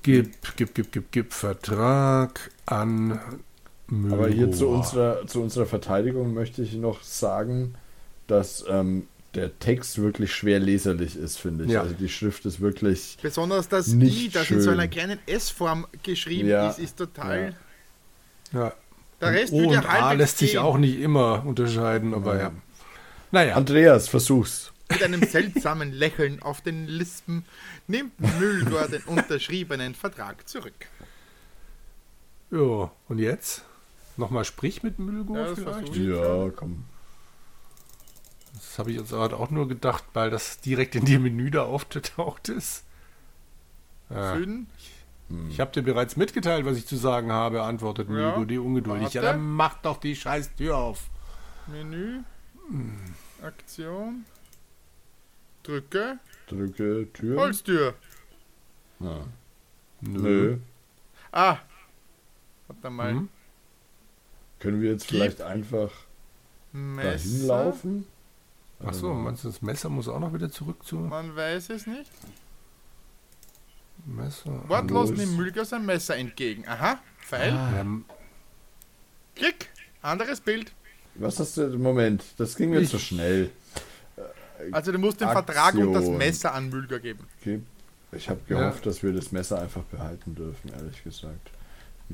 Gib, 0.02 0.56
gib, 0.56 0.74
gib, 0.74 0.92
gib, 0.92 1.12
gib 1.12 1.32
Vertrag 1.34 2.50
an 2.64 3.20
Müllrohr. 3.88 4.18
Aber 4.18 4.28
hier 4.28 4.50
zu 4.52 4.68
unserer, 4.68 5.26
zu 5.26 5.42
unserer 5.42 5.66
Verteidigung 5.66 6.34
möchte 6.34 6.62
ich 6.62 6.74
noch 6.74 7.02
sagen, 7.02 7.74
dass 8.26 8.64
ähm, 8.68 9.06
der 9.34 9.58
Text 9.58 10.00
wirklich 10.00 10.32
schwer 10.32 10.60
leserlich 10.60 11.16
ist, 11.16 11.38
finde 11.38 11.64
ich. 11.64 11.72
Ja. 11.72 11.82
Also 11.82 11.94
die 11.94 12.08
Schrift 12.08 12.46
ist 12.46 12.60
wirklich. 12.60 13.18
Besonders 13.20 13.68
das 13.68 13.88
I, 13.92 14.30
das 14.32 14.46
schön. 14.46 14.58
in 14.58 14.62
so 14.62 14.70
einer 14.70 14.88
kleinen 14.88 15.18
S-Form 15.26 15.86
geschrieben 16.02 16.48
ja. 16.48 16.70
ist, 16.70 16.78
ist 16.78 16.96
total. 16.96 17.54
Ja. 18.52 18.60
ja. 18.60 18.72
Der 19.20 19.32
Rest 19.32 19.52
o 19.52 19.68
und 19.68 19.88
A 19.88 20.12
lässt 20.12 20.38
sich 20.38 20.58
auch 20.58 20.76
nicht 20.76 20.98
immer 20.98 21.44
unterscheiden, 21.46 22.14
aber 22.14 22.38
ja. 22.38 22.52
Naja. 23.30 23.54
Andreas, 23.54 24.08
versuch's. 24.08 24.72
Mit 24.90 25.02
einem 25.02 25.22
seltsamen 25.22 25.92
Lächeln 25.92 26.42
auf 26.42 26.60
den 26.60 26.86
Lispen 26.86 27.44
nimmt 27.86 28.12
Müllgor 28.38 28.86
den 28.86 29.02
unterschriebenen 29.06 29.94
Vertrag 29.94 30.48
zurück. 30.48 30.74
Ja, 32.50 32.92
und 33.08 33.18
jetzt? 33.18 33.64
Nochmal 34.16 34.44
sprich 34.44 34.82
mit 34.82 34.98
Müllgor 34.98 35.38
ja, 35.38 35.54
vielleicht? 35.54 35.96
Ja, 35.96 36.50
komm. 36.50 36.84
Das 38.52 38.78
habe 38.78 38.90
ich 38.92 38.98
jetzt 38.98 39.10
gerade 39.10 39.36
auch 39.36 39.50
nur 39.50 39.68
gedacht, 39.68 40.04
weil 40.14 40.30
das 40.30 40.60
direkt 40.60 40.94
in 40.94 41.04
dem 41.04 41.22
Menü 41.22 41.50
da 41.50 41.64
aufgetaucht 41.64 42.48
ist. 42.48 42.84
Ja. 44.10 44.34
Fünf. 44.34 44.68
Ich 45.48 45.58
habe 45.58 45.72
dir 45.72 45.82
bereits 45.82 46.16
mitgeteilt, 46.16 46.66
was 46.66 46.76
ich 46.76 46.86
zu 46.86 46.96
sagen 46.96 47.32
habe, 47.32 47.62
antwortet 47.62 48.08
ja. 48.08 48.14
Müllgor, 48.14 48.46
die 48.46 48.58
ungeduldig. 48.58 49.04
Warte. 49.04 49.18
Ja, 49.18 49.22
dann 49.22 49.42
mach 49.42 49.80
doch 49.80 49.96
die 49.96 50.14
scheiß 50.14 50.54
Tür 50.54 50.76
auf. 50.76 51.08
Menü. 51.66 52.20
Aktion. 53.42 54.24
Drücke. 55.62 56.18
Drücke 56.46 57.08
Tür. 57.12 57.40
Holztür. 57.40 57.94
Ja. 59.00 59.24
Nö. 60.02 60.20
Nö. 60.20 60.58
Ah. 61.32 61.58
Warte 62.68 62.90
mal. 62.90 63.12
Hm? 63.12 63.28
Können 64.64 64.80
wir 64.80 64.92
jetzt 64.92 65.06
vielleicht 65.06 65.42
einfach 65.42 65.90
Messer? 66.72 67.18
dahin 67.18 67.46
laufen? 67.46 68.06
Achso, 68.82 69.12
meinst 69.12 69.44
du, 69.44 69.48
das 69.48 69.60
Messer 69.60 69.90
muss 69.90 70.08
auch 70.08 70.18
noch 70.18 70.32
wieder 70.32 70.50
zurück 70.50 70.86
zu. 70.86 70.96
Man 70.96 71.36
weiß 71.36 71.68
es 71.68 71.86
nicht. 71.86 72.10
Messer. 74.06 74.66
Wortlos 74.66 75.10
nimmt 75.10 75.36
Mülger 75.36 75.66
sein 75.66 75.84
Messer 75.84 76.16
entgegen. 76.16 76.66
Aha, 76.66 76.98
Pfeil. 77.18 77.52
Ah. 77.52 77.84
Klick, 79.36 79.68
anderes 80.00 80.40
Bild. 80.40 80.72
Was 81.16 81.38
hast 81.38 81.58
du? 81.58 81.68
Moment, 81.78 82.24
das 82.38 82.56
ging 82.56 82.70
mir 82.70 82.86
zu 82.86 82.98
schnell. 82.98 83.50
Also 84.72 84.92
du 84.92 84.98
musst 84.98 85.20
den 85.20 85.28
Aktion. 85.28 85.44
Vertrag 85.44 85.74
und 85.74 85.92
das 85.92 86.08
Messer 86.08 86.54
an 86.54 86.70
Mülger 86.70 87.00
geben. 87.00 87.26
Ich 88.12 88.30
habe 88.30 88.40
gehofft, 88.48 88.86
ja. 88.86 88.90
dass 88.90 89.02
wir 89.02 89.12
das 89.12 89.30
Messer 89.30 89.60
einfach 89.60 89.82
behalten 89.82 90.34
dürfen, 90.34 90.70
ehrlich 90.72 91.04
gesagt. 91.04 91.50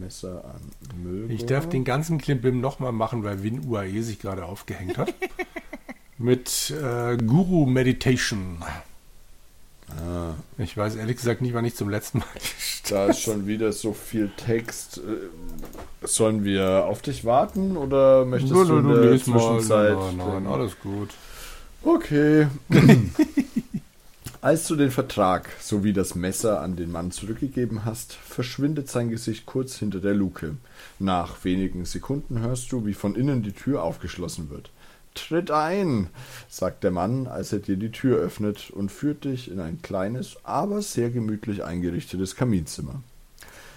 Messer 0.00 0.44
an 0.44 0.60
Möbel. 1.02 1.30
Ich 1.30 1.46
darf 1.46 1.68
den 1.68 1.84
ganzen 1.84 2.18
Klimbim 2.18 2.60
nochmal 2.60 2.92
machen, 2.92 3.22
weil 3.22 3.42
Win 3.42 3.66
UAE 3.66 4.02
sich 4.02 4.18
gerade 4.18 4.44
aufgehängt 4.44 4.98
hat. 4.98 5.14
Mit 6.18 6.70
äh, 6.70 7.16
Guru 7.16 7.66
Meditation. 7.66 8.58
Ah. 9.88 10.34
Ich 10.58 10.76
weiß 10.76 10.96
ehrlich 10.96 11.16
gesagt 11.16 11.40
nicht, 11.40 11.54
wann 11.54 11.64
ich 11.64 11.74
zum 11.74 11.88
letzten 11.88 12.18
Mal 12.18 12.26
Da 12.88 13.06
ist 13.06 13.20
schon 13.20 13.46
wieder 13.46 13.72
so 13.72 13.92
viel 13.92 14.30
Text. 14.36 14.98
Äh, 14.98 16.06
sollen 16.06 16.44
wir 16.44 16.86
auf 16.86 17.02
dich 17.02 17.24
warten 17.24 17.76
oder 17.76 18.24
möchtest 18.24 18.52
du, 18.52 18.64
du 18.64 18.78
in 18.78 18.88
der 18.88 19.18
Zwischenzeit? 19.18 19.94
Mal. 19.94 20.12
Nein, 20.12 20.44
nein, 20.44 20.46
alles 20.46 20.78
gut. 20.80 21.10
Okay. 21.82 22.48
Als 24.42 24.66
du 24.68 24.74
den 24.74 24.90
Vertrag 24.90 25.50
sowie 25.60 25.92
das 25.92 26.14
Messer 26.14 26.62
an 26.62 26.74
den 26.74 26.90
Mann 26.90 27.10
zurückgegeben 27.10 27.84
hast, 27.84 28.14
verschwindet 28.14 28.88
sein 28.88 29.10
Gesicht 29.10 29.44
kurz 29.44 29.76
hinter 29.76 30.00
der 30.00 30.14
Luke. 30.14 30.56
Nach 30.98 31.44
wenigen 31.44 31.84
Sekunden 31.84 32.40
hörst 32.40 32.72
du, 32.72 32.86
wie 32.86 32.94
von 32.94 33.16
innen 33.16 33.42
die 33.42 33.52
Tür 33.52 33.82
aufgeschlossen 33.82 34.48
wird. 34.48 34.70
Tritt 35.14 35.50
ein, 35.50 36.08
sagt 36.48 36.84
der 36.84 36.90
Mann, 36.90 37.26
als 37.26 37.52
er 37.52 37.58
dir 37.58 37.76
die 37.76 37.92
Tür 37.92 38.16
öffnet 38.16 38.70
und 38.70 38.90
führt 38.90 39.24
dich 39.24 39.50
in 39.50 39.60
ein 39.60 39.82
kleines, 39.82 40.38
aber 40.42 40.80
sehr 40.80 41.10
gemütlich 41.10 41.62
eingerichtetes 41.62 42.34
Kaminzimmer. 42.34 43.02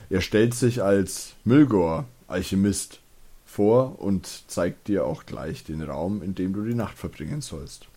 Er 0.09 0.21
stellt 0.21 0.53
sich 0.53 0.81
als 0.81 1.33
Milgor, 1.43 2.05
Alchemist, 2.29 3.01
vor 3.45 3.99
und 3.99 4.43
zeigt 4.47 4.87
dir 4.87 5.05
auch 5.05 5.25
gleich 5.25 5.65
den 5.65 5.81
Raum, 5.81 6.23
in 6.23 6.35
dem 6.35 6.53
du 6.53 6.63
die 6.63 6.73
Nacht 6.73 6.97
verbringen 6.97 7.41
sollst. 7.41 7.87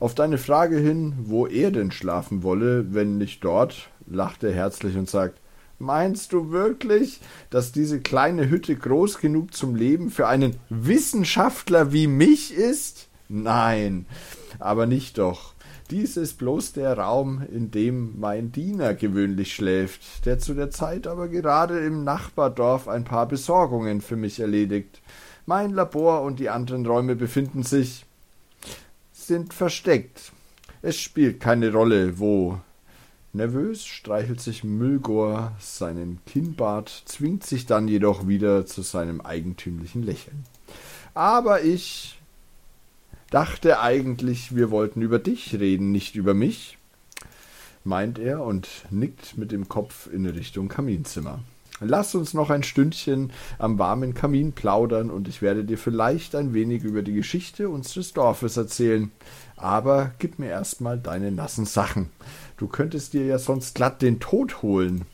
Auf 0.00 0.14
deine 0.14 0.38
Frage 0.38 0.78
hin, 0.78 1.14
wo 1.24 1.46
er 1.46 1.70
denn 1.70 1.90
schlafen 1.90 2.42
wolle, 2.42 2.94
wenn 2.94 3.18
nicht 3.18 3.44
dort, 3.44 3.90
lacht 4.06 4.42
er 4.44 4.52
herzlich 4.52 4.96
und 4.96 5.08
sagt, 5.08 5.38
Meinst 5.82 6.32
du 6.32 6.52
wirklich, 6.52 7.20
dass 7.50 7.72
diese 7.72 8.00
kleine 8.00 8.48
Hütte 8.48 8.76
groß 8.76 9.18
genug 9.18 9.52
zum 9.52 9.74
Leben 9.74 10.10
für 10.10 10.28
einen 10.28 10.54
Wissenschaftler 10.68 11.92
wie 11.92 12.06
mich 12.06 12.54
ist? 12.54 13.08
Nein, 13.28 14.06
aber 14.60 14.86
nicht 14.86 15.18
doch. 15.18 15.54
Dies 15.90 16.16
ist 16.16 16.38
bloß 16.38 16.74
der 16.74 16.96
Raum, 16.96 17.42
in 17.52 17.72
dem 17.72 18.18
mein 18.20 18.52
Diener 18.52 18.94
gewöhnlich 18.94 19.54
schläft, 19.54 20.24
der 20.24 20.38
zu 20.38 20.54
der 20.54 20.70
Zeit 20.70 21.08
aber 21.08 21.26
gerade 21.26 21.80
im 21.80 22.04
Nachbardorf 22.04 22.86
ein 22.86 23.02
paar 23.02 23.26
Besorgungen 23.26 24.00
für 24.00 24.16
mich 24.16 24.38
erledigt. 24.38 25.02
Mein 25.46 25.72
Labor 25.72 26.22
und 26.22 26.38
die 26.38 26.48
anderen 26.48 26.86
Räume 26.86 27.16
befinden 27.16 27.64
sich 27.64 28.06
sind 29.22 29.54
versteckt. 29.54 30.32
Es 30.82 30.98
spielt 30.98 31.40
keine 31.40 31.72
Rolle, 31.72 32.18
wo. 32.18 32.58
Nervös 33.32 33.86
streichelt 33.86 34.40
sich 34.40 34.62
Müllgor 34.62 35.52
seinen 35.58 36.20
Kinnbart, 36.26 37.02
zwingt 37.06 37.44
sich 37.44 37.64
dann 37.64 37.88
jedoch 37.88 38.28
wieder 38.28 38.66
zu 38.66 38.82
seinem 38.82 39.20
eigentümlichen 39.22 40.02
Lächeln. 40.02 40.44
Aber 41.14 41.62
ich 41.62 42.20
dachte 43.30 43.80
eigentlich, 43.80 44.54
wir 44.54 44.70
wollten 44.70 45.00
über 45.00 45.18
dich 45.18 45.54
reden, 45.54 45.92
nicht 45.92 46.14
über 46.14 46.34
mich, 46.34 46.76
meint 47.84 48.18
er 48.18 48.42
und 48.42 48.68
nickt 48.90 49.38
mit 49.38 49.50
dem 49.50 49.68
Kopf 49.68 50.08
in 50.12 50.26
Richtung 50.26 50.68
Kaminzimmer. 50.68 51.40
Lass 51.80 52.14
uns 52.14 52.34
noch 52.34 52.50
ein 52.50 52.62
Stündchen 52.62 53.32
am 53.58 53.78
warmen 53.78 54.14
Kamin 54.14 54.52
plaudern 54.52 55.10
und 55.10 55.26
ich 55.26 55.42
werde 55.42 55.64
dir 55.64 55.78
vielleicht 55.78 56.34
ein 56.34 56.54
wenig 56.54 56.84
über 56.84 57.02
die 57.02 57.14
Geschichte 57.14 57.68
unseres 57.68 58.12
Dorfes 58.12 58.56
erzählen. 58.56 59.10
Aber 59.56 60.12
gib 60.18 60.38
mir 60.38 60.48
erstmal 60.48 60.98
deine 60.98 61.32
nassen 61.32 61.66
Sachen. 61.66 62.10
Du 62.56 62.68
könntest 62.68 63.14
dir 63.14 63.24
ja 63.24 63.38
sonst 63.38 63.74
glatt 63.74 64.02
den 64.02 64.20
Tod 64.20 64.62
holen. 64.62 65.06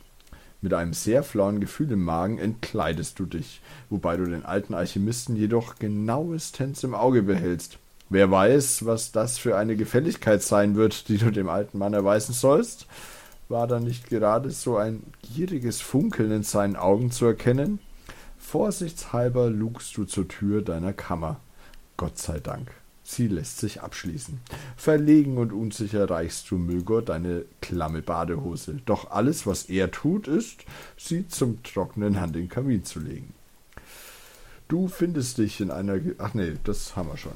Mit 0.61 0.75
einem 0.75 0.93
sehr 0.93 1.23
flauen 1.23 1.61
Gefühl 1.61 1.93
im 1.93 2.03
Magen 2.03 2.39
entkleidest 2.39 3.19
du 3.19 3.27
dich, 3.27 3.63
wobei 3.91 4.17
du 4.17 4.25
den 4.25 4.45
alten 4.45 4.75
Alchemisten 4.75 5.37
jedoch 5.37 5.77
genauestens 5.77 6.83
im 6.83 6.95
Auge 6.95 7.23
behältst. 7.23 7.79
Wer 8.11 8.31
weiß, 8.31 8.85
was 8.85 9.13
das 9.13 9.39
für 9.39 9.57
eine 9.57 9.77
Gefälligkeit 9.77 10.43
sein 10.43 10.75
wird, 10.75 11.09
die 11.09 11.19
du 11.19 11.31
dem 11.31 11.49
alten 11.49 11.79
Mann 11.79 11.95
erweisen 11.95 12.33
sollst? 12.33 12.87
War 13.49 13.67
da 13.67 13.81
nicht 13.81 14.09
gerade 14.09 14.51
so 14.51 14.77
ein 14.77 15.03
gieriges 15.23 15.81
Funkeln 15.81 16.31
in 16.31 16.43
seinen 16.43 16.77
Augen 16.77 17.11
zu 17.11 17.25
erkennen? 17.25 17.79
Vorsichtshalber 18.39 19.49
lugst 19.49 19.97
du 19.97 20.05
zur 20.05 20.29
Tür 20.29 20.63
deiner 20.63 20.93
Kammer. 20.93 21.41
Gott 21.97 22.19
sei 22.19 22.41
Dank. 22.41 22.71
Sie 23.03 23.27
lässt 23.27 23.59
sich 23.59 23.81
abschließen. 23.81 24.39
Verlegen 24.77 25.39
und 25.39 25.55
unsicher 25.55 26.11
reichst 26.11 26.51
du 26.51 26.59
Müllgor 26.59 27.01
deine 27.01 27.47
klamme 27.63 28.03
Badehose. 28.03 28.83
Doch 28.85 29.11
alles, 29.11 29.47
was 29.47 29.65
er 29.65 29.91
tut, 29.91 30.29
ist, 30.29 30.65
sie 30.99 31.27
zum 31.27 31.63
Trocknen 31.63 32.17
an 32.17 32.35
den 32.35 32.51
Kamin 32.51 32.85
zu 32.85 33.01
legen. 33.01 33.33
Du 34.69 34.89
findest 34.89 35.39
dich 35.39 35.63
in 35.63 35.71
einer. 35.71 35.99
Ge 35.99 36.17
Ach 36.19 36.35
nee, 36.35 36.57
das 36.65 36.97
haben 36.97 37.09
wir 37.09 37.17
schon. 37.17 37.33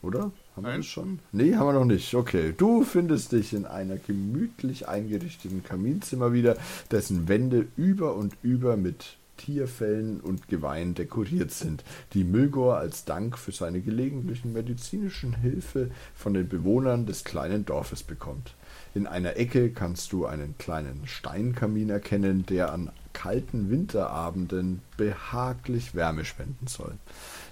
Oder? 0.00 0.32
Haben 0.58 0.64
Nein. 0.64 0.72
wir 0.72 0.78
das 0.78 0.86
schon? 0.86 1.18
Nee, 1.30 1.54
haben 1.54 1.68
wir 1.68 1.72
noch 1.72 1.84
nicht. 1.84 2.14
Okay. 2.14 2.52
Du 2.56 2.82
findest 2.82 3.30
dich 3.30 3.52
in 3.52 3.64
einer 3.64 3.96
gemütlich 3.96 4.88
eingerichteten 4.88 5.62
Kaminzimmer 5.62 6.32
wieder, 6.32 6.56
dessen 6.90 7.28
Wände 7.28 7.68
über 7.76 8.16
und 8.16 8.34
über 8.42 8.76
mit 8.76 9.16
Tierfällen 9.36 10.20
und 10.20 10.48
Geweihen 10.48 10.96
dekoriert 10.96 11.52
sind, 11.52 11.84
die 12.12 12.24
Milgor 12.24 12.78
als 12.78 13.04
Dank 13.04 13.38
für 13.38 13.52
seine 13.52 13.80
gelegentlichen 13.80 14.52
medizinischen 14.52 15.32
Hilfe 15.32 15.92
von 16.16 16.34
den 16.34 16.48
Bewohnern 16.48 17.06
des 17.06 17.22
kleinen 17.22 17.64
Dorfes 17.64 18.02
bekommt. 18.02 18.54
In 18.96 19.06
einer 19.06 19.36
Ecke 19.36 19.70
kannst 19.70 20.12
du 20.12 20.26
einen 20.26 20.58
kleinen 20.58 21.06
Steinkamin 21.06 21.88
erkennen, 21.90 22.46
der 22.46 22.72
an 22.72 22.90
kalten 23.12 23.70
Winterabenden 23.70 24.82
behaglich 24.96 25.94
Wärme 25.94 26.24
spenden 26.24 26.66
soll. 26.66 26.94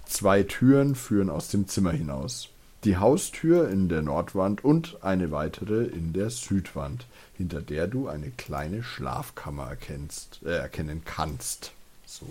Zwei 0.05 0.43
Türen 0.43 0.93
führen 0.95 1.29
aus 1.29 1.47
dem 1.47 1.67
Zimmer 1.69 1.91
hinaus. 1.91 2.49
Die 2.87 2.95
Haustür 2.95 3.67
in 3.67 3.89
der 3.89 4.01
Nordwand 4.01 4.63
und 4.63 5.03
eine 5.03 5.29
weitere 5.29 5.83
in 5.83 6.13
der 6.13 6.29
Südwand, 6.29 7.05
hinter 7.33 7.61
der 7.61 7.85
du 7.85 8.07
eine 8.07 8.29
kleine 8.29 8.81
Schlafkammer 8.81 9.67
erkennst, 9.67 10.39
äh, 10.45 10.55
erkennen 10.55 11.01
kannst. 11.03 11.73
So. 12.05 12.27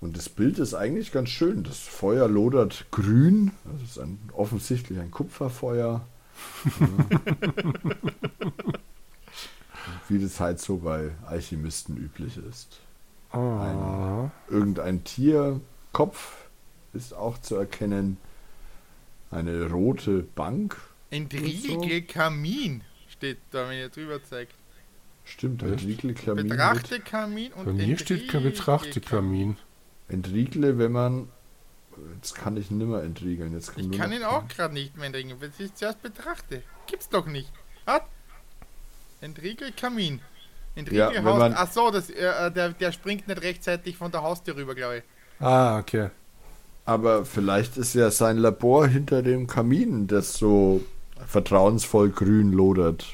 Und 0.00 0.16
das 0.16 0.30
Bild 0.30 0.58
ist 0.58 0.72
eigentlich 0.72 1.12
ganz 1.12 1.28
schön. 1.28 1.64
Das 1.64 1.80
Feuer 1.80 2.26
lodert 2.28 2.86
grün. 2.90 3.50
Das 3.70 3.90
ist 3.90 3.98
ein, 3.98 4.18
offensichtlich 4.32 4.98
ein 4.98 5.10
Kupferfeuer. 5.10 6.06
Wie 10.08 10.18
das 10.18 10.40
halt 10.40 10.60
so 10.60 10.78
bei 10.78 11.10
Alchemisten 11.26 11.98
üblich 11.98 12.38
ist. 12.38 12.80
Ein, 13.32 14.30
irgendein 14.48 15.04
Tierkopf 15.04 16.46
ist 16.94 17.12
auch 17.12 17.36
zu 17.36 17.56
erkennen. 17.56 18.16
Eine 19.32 19.68
rote 19.70 20.22
Bank. 20.22 20.76
Ein 21.10 21.28
so. 21.30 21.36
Riegelkamin 21.38 22.82
steht 23.08 23.38
da, 23.50 23.68
wenn 23.68 23.78
ihr 23.78 23.88
drüber 23.88 24.22
zeigt. 24.22 24.54
Stimmt, 25.24 25.62
ein? 25.62 25.74
Riegelkamin. 25.74 26.42
mit- 26.44 26.50
Betrachte 26.50 27.00
Kamin 27.00 27.52
und 27.52 27.64
Bei 27.64 27.72
mir 27.72 27.98
steht 27.98 28.28
kein 28.28 28.42
Betrachtekamin. 28.44 29.56
Entriegle, 30.08 30.78
wenn 30.78 30.92
man. 30.92 31.28
Jetzt 32.14 32.34
kann 32.34 32.56
ich 32.56 32.70
nimmer 32.70 33.02
entriegeln. 33.02 33.52
Jetzt 33.52 33.72
Ich 33.76 33.86
nur 33.86 33.98
kann 33.98 34.12
ihn 34.12 34.22
auch 34.24 34.48
gerade 34.48 34.74
nicht 34.74 34.96
mehr 34.96 35.06
entriegeln, 35.06 35.40
weil 35.40 35.50
ich 35.58 35.74
zuerst 35.74 36.02
betrachte. 36.02 36.62
Gibt's 36.86 37.08
doch 37.08 37.26
nicht. 37.26 37.50
Was? 37.84 38.02
Entriegel 39.20 39.72
Kamin. 39.72 40.20
Entriegel 40.74 40.98
Ja, 40.98 41.14
wenn 41.14 41.24
Haus. 41.24 41.38
man- 41.38 41.54
Ach 41.54 41.70
so, 41.70 41.90
das, 41.90 42.10
äh, 42.10 42.50
der, 42.50 42.70
der 42.70 42.92
springt 42.92 43.28
nicht 43.28 43.42
rechtzeitig 43.42 43.96
von 43.96 44.10
der 44.10 44.22
Haustür 44.22 44.56
rüber, 44.56 44.74
glaube 44.74 44.98
ich. 44.98 45.02
Ah, 45.40 45.78
okay. 45.78 46.10
Aber 46.84 47.24
vielleicht 47.24 47.76
ist 47.76 47.94
ja 47.94 48.10
sein 48.10 48.38
Labor 48.38 48.86
hinter 48.88 49.22
dem 49.22 49.46
Kamin, 49.46 50.06
das 50.08 50.34
so 50.34 50.80
vertrauensvoll 51.26 52.10
grün 52.10 52.52
lodert. 52.52 53.06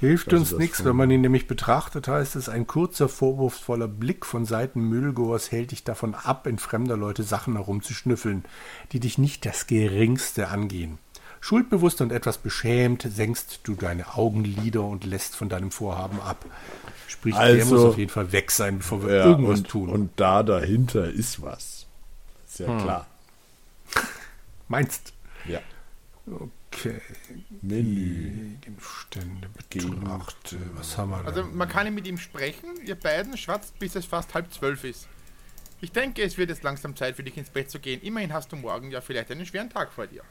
Hilft 0.00 0.32
Das 0.32 0.40
uns 0.40 0.52
nichts, 0.58 0.84
wenn 0.84 0.96
man 0.96 1.10
ihn 1.12 1.20
nämlich 1.20 1.46
betrachtet, 1.46 2.08
heißt 2.08 2.34
es, 2.34 2.48
ein 2.48 2.66
kurzer, 2.66 3.08
vorwurfsvoller 3.08 3.86
Blick 3.86 4.26
von 4.26 4.44
Seiten 4.44 4.80
Müllgors 4.88 5.52
hält 5.52 5.70
dich 5.70 5.84
davon 5.84 6.14
ab, 6.16 6.46
in 6.48 6.58
fremder 6.58 6.96
Leute 6.96 7.22
Sachen 7.22 7.54
herumzuschnüffeln, 7.54 8.44
die 8.90 8.98
dich 8.98 9.18
nicht 9.18 9.46
das 9.46 9.68
geringste 9.68 10.48
angehen. 10.48 10.98
Schuldbewusst 11.40 12.00
und 12.00 12.10
etwas 12.12 12.38
beschämt 12.38 13.06
senkst 13.08 13.60
du 13.64 13.74
deine 13.74 14.14
Augenlider 14.16 14.82
und 14.82 15.04
lässt 15.04 15.36
von 15.36 15.48
deinem 15.48 15.70
Vorhaben 15.70 16.20
ab. 16.20 16.44
Sprich, 17.06 17.34
der 17.34 17.42
Also- 17.44 17.74
muss 17.76 17.84
auf 17.84 17.98
jeden 17.98 18.10
Fall 18.10 18.32
weg 18.32 18.50
sein, 18.50 18.78
bevor 18.78 19.04
wir 19.06 19.14
Ja, 19.14 19.26
irgendwas 19.26 19.58
und, 19.60 19.68
tun. 19.68 19.88
und 19.88 20.10
da 20.16 20.42
dahinter 20.42 21.10
ist 21.10 21.42
was. 21.42 21.81
Ist 22.52 22.58
ja 22.58 22.66
klar. 22.66 23.06
Meinst? 24.68 25.14
Ja. 25.46 25.60
Okay. 26.26 27.00
Menü. 27.62 28.58
Gegenstände, 28.60 29.48
Betrachte. 29.48 30.58
Was 30.74 30.98
haben 30.98 31.10
wir 31.12 31.22
da? 31.22 31.24
Also 31.24 31.44
man 31.44 31.66
kann 31.66 31.92
mit 31.94 32.06
ihm 32.06 32.18
sprechen, 32.18 32.76
ihr 32.84 32.94
beiden 32.94 33.38
schwatzt, 33.38 33.78
bis 33.78 33.94
es 33.94 34.04
fast 34.04 34.34
halb 34.34 34.52
zwölf 34.52 34.84
ist. 34.84 35.08
Ich 35.80 35.92
denke, 35.92 36.22
es 36.22 36.36
wird 36.36 36.50
jetzt 36.50 36.62
langsam 36.62 36.94
Zeit 36.94 37.16
für 37.16 37.22
dich 37.22 37.38
ins 37.38 37.48
Bett 37.48 37.70
zu 37.70 37.80
gehen. 37.80 38.02
Immerhin 38.02 38.34
hast 38.34 38.52
du 38.52 38.56
morgen 38.56 38.90
ja 38.90 39.00
vielleicht 39.00 39.30
einen 39.30 39.46
schweren 39.46 39.70
Tag 39.70 39.90
vor 39.90 40.06
dir. 40.06 40.22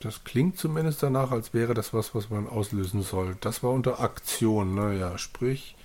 Das 0.00 0.24
klingt 0.24 0.58
zumindest 0.58 1.02
danach, 1.02 1.30
als 1.30 1.52
wäre 1.52 1.74
das 1.74 1.92
was, 1.92 2.14
was 2.14 2.30
man 2.30 2.48
auslösen 2.48 3.02
soll. 3.02 3.36
Das 3.42 3.62
war 3.62 3.72
unter 3.72 4.00
Aktion, 4.00 4.74
naja, 4.74 5.18
sprich. 5.18 5.76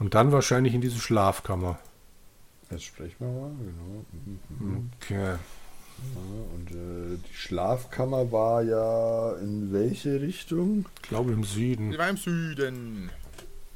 Und 0.00 0.14
dann 0.14 0.32
wahrscheinlich 0.32 0.74
in 0.74 0.80
diese 0.80 0.98
Schlafkammer. 0.98 1.78
Jetzt 2.74 2.86
sprechen 2.86 3.14
wir 3.20 3.28
mal. 3.28 3.52
Genau. 3.60 4.04
Mhm. 4.58 4.90
Okay. 5.00 5.14
Ja, 5.14 5.36
und 6.56 6.70
äh, 6.72 7.18
die 7.18 7.34
Schlafkammer 7.34 8.32
war 8.32 8.62
ja 8.62 9.36
in 9.36 9.72
welche 9.72 10.20
Richtung? 10.20 10.86
Ich 10.96 11.08
glaube 11.08 11.30
im 11.30 11.44
Süden. 11.44 11.92
Sie 11.92 11.98
war 11.98 12.08
im 12.08 12.16
Süden. 12.16 13.10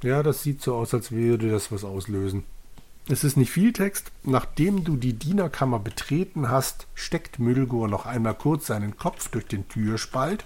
Ja, 0.02 0.24
das 0.24 0.42
sieht 0.42 0.62
so 0.62 0.74
aus, 0.74 0.94
als 0.94 1.12
würde 1.12 1.48
das 1.48 1.70
was 1.70 1.84
auslösen. 1.84 2.42
Es 3.08 3.22
ist 3.22 3.36
nicht 3.36 3.52
viel 3.52 3.72
Text. 3.72 4.10
Nachdem 4.24 4.82
du 4.82 4.96
die 4.96 5.12
Dienerkammer 5.12 5.78
betreten 5.78 6.50
hast, 6.50 6.88
steckt 6.94 7.38
Müllgor 7.38 7.86
noch 7.86 8.04
einmal 8.04 8.34
kurz 8.34 8.66
seinen 8.66 8.96
Kopf 8.96 9.28
durch 9.28 9.46
den 9.46 9.68
Türspalt, 9.68 10.44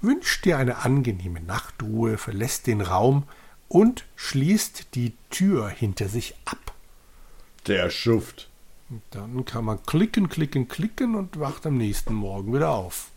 wünscht 0.00 0.44
dir 0.44 0.58
eine 0.58 0.78
angenehme 0.78 1.40
Nachtruhe, 1.40 2.18
verlässt 2.18 2.66
den 2.66 2.80
Raum 2.80 3.22
und 3.68 4.04
schließt 4.16 4.96
die 4.96 5.14
Tür 5.30 5.68
hinter 5.68 6.08
sich 6.08 6.34
ab. 6.44 6.71
Der 7.66 7.90
Schuft. 7.90 8.48
Und 8.90 9.02
Dann 9.10 9.44
kann 9.44 9.64
man 9.64 9.82
klicken, 9.84 10.28
klicken, 10.28 10.68
klicken 10.68 11.14
und 11.14 11.38
wacht 11.38 11.64
am 11.66 11.76
nächsten 11.76 12.14
Morgen 12.14 12.52
wieder 12.52 12.70
auf. 12.70 13.10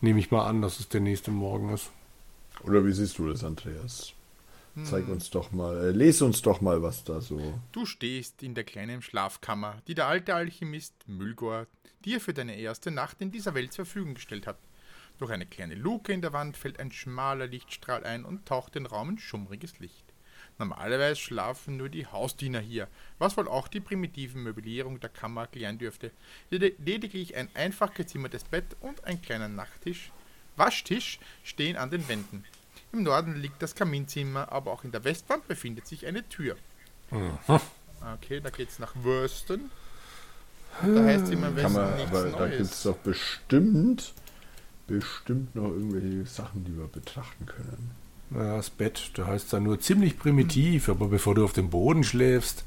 Nehme 0.00 0.20
ich 0.20 0.30
mal 0.30 0.46
an, 0.46 0.60
dass 0.60 0.80
es 0.80 0.88
der 0.88 1.00
nächste 1.00 1.30
Morgen 1.30 1.70
ist. 1.70 1.90
Oder 2.62 2.84
wie 2.84 2.92
siehst 2.92 3.18
du 3.18 3.28
das, 3.28 3.42
Andreas? 3.42 4.12
Zeig 4.82 5.06
uns 5.08 5.30
doch 5.30 5.52
mal, 5.52 5.76
äh, 5.76 5.90
les 5.92 6.20
uns 6.20 6.42
doch 6.42 6.60
mal, 6.60 6.82
was 6.82 7.04
da 7.04 7.20
so. 7.20 7.60
Du 7.70 7.86
stehst 7.86 8.42
in 8.42 8.56
der 8.56 8.64
kleinen 8.64 9.02
Schlafkammer, 9.02 9.80
die 9.86 9.94
der 9.94 10.08
alte 10.08 10.34
Alchemist 10.34 10.94
Mülgor 11.06 11.68
dir 12.04 12.20
für 12.20 12.34
deine 12.34 12.56
erste 12.56 12.90
Nacht 12.90 13.20
in 13.20 13.30
dieser 13.30 13.54
Welt 13.54 13.72
zur 13.72 13.84
Verfügung 13.84 14.14
gestellt 14.14 14.48
hat. 14.48 14.58
Durch 15.18 15.30
eine 15.30 15.46
kleine 15.46 15.76
Luke 15.76 16.12
in 16.12 16.22
der 16.22 16.32
Wand 16.32 16.56
fällt 16.56 16.80
ein 16.80 16.90
schmaler 16.90 17.46
Lichtstrahl 17.46 18.02
ein 18.02 18.24
und 18.24 18.46
taucht 18.46 18.74
den 18.74 18.86
Raum 18.86 19.10
in 19.10 19.18
schummriges 19.18 19.78
Licht. 19.78 20.03
Normalerweise 20.58 21.16
schlafen 21.20 21.76
nur 21.76 21.88
die 21.88 22.06
Hausdiener 22.06 22.60
hier, 22.60 22.86
was 23.18 23.36
wohl 23.36 23.48
auch 23.48 23.66
die 23.66 23.80
primitive 23.80 24.38
Möblierung 24.38 25.00
der 25.00 25.10
Kammer 25.10 25.42
erklären 25.42 25.78
dürfte. 25.78 26.12
Led- 26.50 26.76
Lediglich 26.78 27.34
ein 27.36 27.48
einfach 27.54 27.92
gezimmertes 27.92 28.44
Bett 28.44 28.64
und 28.80 29.04
ein 29.04 29.20
kleiner 29.20 29.48
Nachttisch, 29.48 30.12
Waschtisch 30.56 31.18
stehen 31.42 31.76
an 31.76 31.90
den 31.90 32.06
Wänden. 32.08 32.44
Im 32.92 33.02
Norden 33.02 33.34
liegt 33.34 33.60
das 33.60 33.74
Kaminzimmer, 33.74 34.52
aber 34.52 34.70
auch 34.70 34.84
in 34.84 34.92
der 34.92 35.02
Westwand 35.02 35.48
befindet 35.48 35.88
sich 35.88 36.06
eine 36.06 36.28
Tür. 36.28 36.56
Okay, 37.10 38.40
da 38.40 38.50
geht's 38.50 38.78
nach 38.78 38.94
Würsten. 39.02 39.70
Da 40.80 41.04
heißt 41.04 41.24
es 41.24 41.30
immer 41.30 41.54
Westen 41.56 41.72
man, 41.72 41.96
nichts 41.96 42.10
aber 42.14 42.30
da 42.30 42.46
gibt 42.48 42.60
es 42.60 42.68
Neues. 42.70 42.82
doch 42.84 42.96
bestimmt, 42.98 44.14
bestimmt 44.86 45.54
noch 45.56 45.68
irgendwelche 45.70 46.24
Sachen, 46.26 46.64
die 46.64 46.76
wir 46.76 46.86
betrachten 46.86 47.46
können. 47.46 47.90
Das 48.34 48.70
Bett, 48.70 49.12
da 49.14 49.26
heißt 49.26 49.44
es 49.44 49.50
dann 49.50 49.62
nur 49.62 49.80
ziemlich 49.80 50.18
primitiv, 50.18 50.88
aber 50.88 51.06
bevor 51.06 51.34
du 51.34 51.44
auf 51.44 51.52
dem 51.52 51.70
Boden 51.70 52.02
schläfst. 52.02 52.64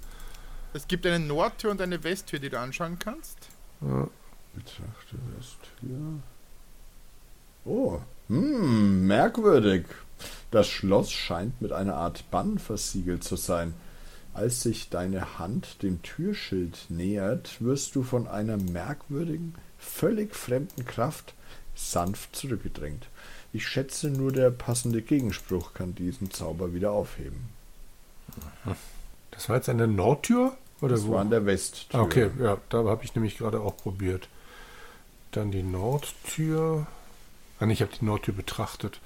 Es 0.74 0.88
gibt 0.88 1.06
eine 1.06 1.20
Nordtür 1.20 1.72
und 1.72 1.82
eine 1.82 2.04
Westtür, 2.04 2.40
die 2.40 2.50
du 2.50 2.60
anschauen 2.60 2.98
kannst. 3.00 3.38
Ja, 3.82 4.08
Betrachte 4.58 5.18
Westtür. 5.38 6.20
Oh, 7.64 8.00
hm, 8.28 9.06
merkwürdig. 9.06 9.86
Das 10.50 10.68
Schloss 10.68 11.12
scheint 11.12 11.62
mit 11.62 11.72
einer 11.72 11.94
Art 11.94 12.32
Bann 12.32 12.58
versiegelt 12.58 13.24
zu 13.24 13.36
sein. 13.36 13.76
Als 14.34 14.64
sich 14.64 14.90
deine 14.90 15.38
Hand 15.38 15.84
dem 15.84 16.02
Türschild 16.02 16.88
nähert, 16.90 17.62
wirst 17.62 17.96
du 17.96 18.02
von 18.02 18.28
einer 18.28 18.58
merkwürdigen, 18.58 19.54
völlig 19.78 20.36
fremden 20.36 20.86
Kraft 20.86 21.36
sanft 21.76 22.36
zurückgedrängt. 22.36 23.08
Ich 23.58 23.68
schätze, 23.68 24.12
nur 24.12 24.32
der 24.32 24.52
passende 24.52 25.02
Gegenspruch 25.02 25.74
kann 25.74 25.96
diesen 25.96 26.30
Zauber 26.30 26.76
wieder 26.76 26.92
aufheben. 26.92 27.50
das 29.32 29.50
war 29.50 29.56
jetzt 29.56 29.68
eine 29.68 29.88
Nordtür? 29.88 30.56
Oder 30.80 30.92
Das 30.94 31.08
wo? 31.08 31.14
war 31.14 31.22
an 31.22 31.32
der 31.32 31.48
Westtür. 31.48 32.02
Okay, 32.02 32.30
ja, 32.40 32.58
da 32.70 32.84
habe 32.86 33.04
ich 33.04 33.16
nämlich 33.16 33.40
gerade 33.40 33.60
auch 33.62 33.76
probiert. 33.76 34.30
Dann 35.32 35.50
die 35.50 35.64
Nordtür. 35.64 36.86
Ah, 37.60 37.66
nee, 37.66 37.74
ich 37.74 37.82
habe 37.82 37.92
die 38.00 38.06
Nordtür 38.06 38.36
betrachtet. 38.36 39.02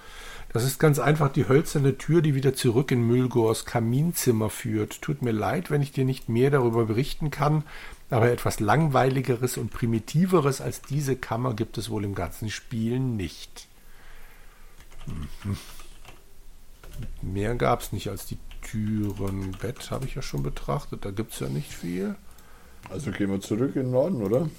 Das 0.51 0.65
ist 0.65 0.79
ganz 0.79 0.99
einfach 0.99 1.31
die 1.31 1.47
hölzerne 1.47 1.97
Tür, 1.97 2.21
die 2.21 2.35
wieder 2.35 2.53
zurück 2.53 2.91
in 2.91 3.07
Müllgors 3.07 3.63
Kaminzimmer 3.63 4.49
führt. 4.49 5.01
Tut 5.01 5.21
mir 5.21 5.31
leid, 5.31 5.71
wenn 5.71 5.81
ich 5.81 5.93
dir 5.93 6.03
nicht 6.03 6.27
mehr 6.27 6.51
darüber 6.51 6.87
berichten 6.87 7.31
kann, 7.31 7.63
aber 8.09 8.29
etwas 8.29 8.59
langweiligeres 8.59 9.55
und 9.55 9.71
primitiveres 9.71 10.59
als 10.59 10.81
diese 10.81 11.15
Kammer 11.15 11.53
gibt 11.53 11.77
es 11.77 11.89
wohl 11.89 12.03
im 12.03 12.15
ganzen 12.15 12.49
Spiel 12.49 12.99
nicht. 12.99 13.69
Mhm. 15.07 15.57
Mehr 17.21 17.55
gab 17.55 17.81
es 17.81 17.91
nicht 17.91 18.09
als 18.09 18.25
die 18.25 18.37
Türen. 18.61 19.51
Bett 19.51 19.91
habe 19.91 20.05
ich 20.05 20.15
ja 20.15 20.21
schon 20.21 20.43
betrachtet, 20.43 21.05
da 21.05 21.11
gibt 21.11 21.33
es 21.33 21.39
ja 21.39 21.49
nicht 21.49 21.71
viel. 21.71 22.15
Also 22.89 23.11
gehen 23.11 23.29
wir 23.29 23.41
zurück 23.41 23.75
in 23.75 23.83
den 23.83 23.91
Norden, 23.91 24.21
oder? 24.21 24.49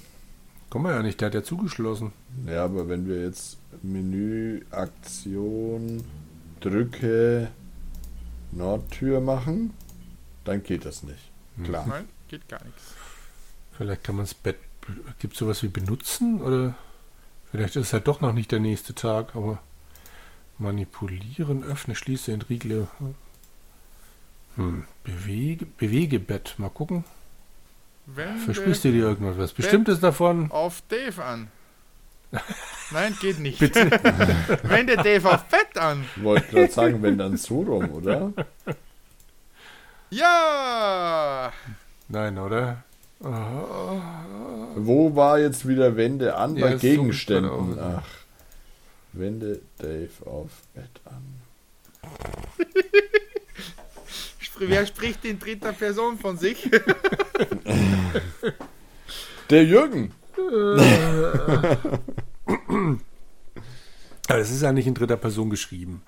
Kommen 0.69 0.85
wir 0.85 0.95
ja 0.95 1.03
nicht, 1.03 1.21
der 1.21 1.27
hat 1.27 1.35
ja 1.35 1.43
zugeschlossen. 1.43 2.13
Ja, 2.47 2.65
aber 2.65 2.89
wenn 2.89 3.07
wir 3.07 3.21
jetzt 3.21 3.57
Menü, 3.81 4.63
Aktion, 4.71 6.03
Drücke, 6.61 7.49
Nordtür 8.51 9.19
machen, 9.19 9.73
dann 10.45 10.63
geht 10.63 10.85
das 10.85 11.03
nicht. 11.03 11.31
Klar. 11.63 11.85
Nein, 11.87 12.05
geht 12.27 12.47
gar 12.49 12.63
nichts. 12.63 12.81
Vielleicht 13.77 14.03
kann 14.03 14.15
man 14.15 14.25
das 14.25 14.33
Bett. 14.33 14.57
Gibt 15.19 15.33
es 15.33 15.39
sowas 15.39 15.63
wie 15.63 15.67
benutzen? 15.67 16.41
Oder 16.41 16.75
vielleicht 17.51 17.75
ist 17.75 17.87
es 17.87 17.93
halt 17.93 18.07
doch 18.07 18.21
noch 18.21 18.33
nicht 18.33 18.51
der 18.51 18.59
nächste 18.59 18.93
Tag, 18.93 19.35
aber 19.35 19.59
manipulieren, 20.57 21.63
öffne, 21.63 21.95
schließe, 21.95 22.31
entriegle. 22.31 22.87
Hm, 24.55 24.85
Bewege, 25.03 25.65
Bewegebett. 25.65 26.55
Mal 26.57 26.69
gucken. 26.69 27.03
Wende 28.05 28.39
Versprichst 28.41 28.83
du 28.83 28.91
dir 28.91 29.03
irgendwas? 29.03 29.37
Was 29.37 29.53
Bestimmtes 29.53 29.99
davon? 29.99 30.51
auf 30.51 30.81
Dave 30.89 31.23
an. 31.23 31.47
Nein, 32.91 33.15
geht 33.21 33.39
nicht. 33.39 33.59
Bitte. 33.59 33.89
Wende 34.63 34.97
Dave 34.97 35.29
auf 35.31 35.45
Fett 35.47 35.77
an. 35.77 36.05
Wollte 36.17 36.47
gerade 36.47 36.71
sagen, 36.71 37.01
wenn 37.01 37.17
dann 37.17 37.37
so 37.37 37.61
rum, 37.61 37.89
oder? 37.91 38.33
Ja! 40.09 41.51
Nein, 42.07 42.37
oder? 42.37 42.83
Wo 43.19 45.15
war 45.15 45.39
jetzt 45.39 45.67
wieder 45.67 45.95
Wende 45.95 46.35
an? 46.35 46.55
Ja, 46.57 46.67
Bei 46.67 46.75
Gegenständen. 46.75 47.79
Ach. 47.79 48.03
Wende 49.13 49.61
Dave 49.77 50.09
auf 50.25 50.49
Bett 50.73 51.01
an. 51.05 51.23
Wer 54.59 54.85
spricht 54.85 55.25
in 55.25 55.39
dritter 55.39 55.73
Person 55.73 56.19
von 56.19 56.37
sich? 56.37 56.69
Der 59.49 59.65
Jürgen. 59.65 60.11
Aber 64.27 64.39
es 64.39 64.51
ist 64.51 64.61
ja 64.61 64.71
nicht 64.71 64.87
in 64.87 64.93
dritter 64.93 65.17
Person 65.17 65.49
geschrieben. 65.49 66.03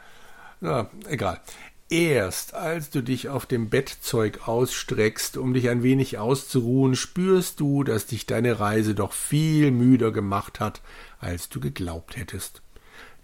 Na, 0.62 0.90
egal. 1.08 1.42
Erst 1.90 2.56
als 2.56 2.90
du 2.90 3.02
dich 3.02 3.30
auf 3.30 3.46
dem 3.46 3.70
Bettzeug 3.70 4.48
ausstreckst, 4.48 5.38
um 5.38 5.54
dich 5.54 5.70
ein 5.70 5.84
wenig 5.84 6.18
auszuruhen, 6.18 6.96
spürst 6.96 7.60
du, 7.60 7.84
dass 7.84 8.08
dich 8.08 8.26
deine 8.26 8.60
Reise 8.60 8.96
doch 8.96 9.14
viel 9.14 9.70
müder 9.70 10.12
gemacht 10.12 10.60
hat, 10.60 10.82
als 11.20 11.50
du 11.50 11.60
geglaubt 11.60 12.18
hättest. 12.18 12.64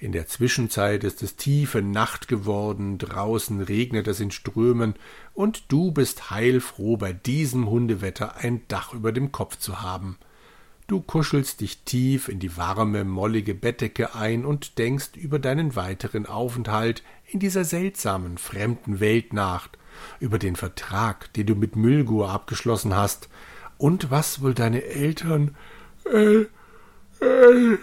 In 0.01 0.13
der 0.13 0.25
Zwischenzeit 0.25 1.03
ist 1.03 1.21
es 1.21 1.35
tiefe 1.35 1.83
Nacht 1.83 2.27
geworden, 2.27 2.97
draußen 2.97 3.61
regnet 3.61 4.07
es 4.07 4.19
in 4.19 4.31
Strömen, 4.31 4.95
und 5.35 5.65
du 5.71 5.91
bist 5.91 6.31
heilfroh, 6.31 6.97
bei 6.97 7.13
diesem 7.13 7.69
Hundewetter 7.69 8.37
ein 8.37 8.63
Dach 8.67 8.95
über 8.95 9.11
dem 9.11 9.31
Kopf 9.31 9.59
zu 9.59 9.83
haben. 9.83 10.17
Du 10.87 11.01
kuschelst 11.01 11.61
dich 11.61 11.83
tief 11.83 12.29
in 12.29 12.39
die 12.39 12.57
warme, 12.57 13.03
mollige 13.03 13.53
Bettdecke 13.53 14.15
ein 14.15 14.43
und 14.43 14.79
denkst 14.79 15.11
über 15.17 15.37
deinen 15.37 15.75
weiteren 15.75 16.25
Aufenthalt 16.25 17.03
in 17.27 17.39
dieser 17.39 17.63
seltsamen, 17.63 18.39
fremden 18.39 19.01
Welt 19.01 19.33
nach, 19.33 19.69
über 20.19 20.39
den 20.39 20.55
Vertrag, 20.55 21.31
den 21.33 21.45
du 21.45 21.53
mit 21.53 21.75
Mülgur 21.75 22.31
abgeschlossen 22.31 22.95
hast, 22.95 23.29
und 23.77 24.09
was 24.09 24.41
wohl 24.41 24.55
deine 24.55 24.83
Eltern. 24.83 25.55
Äh, 26.11 26.47
äh, 27.23 27.77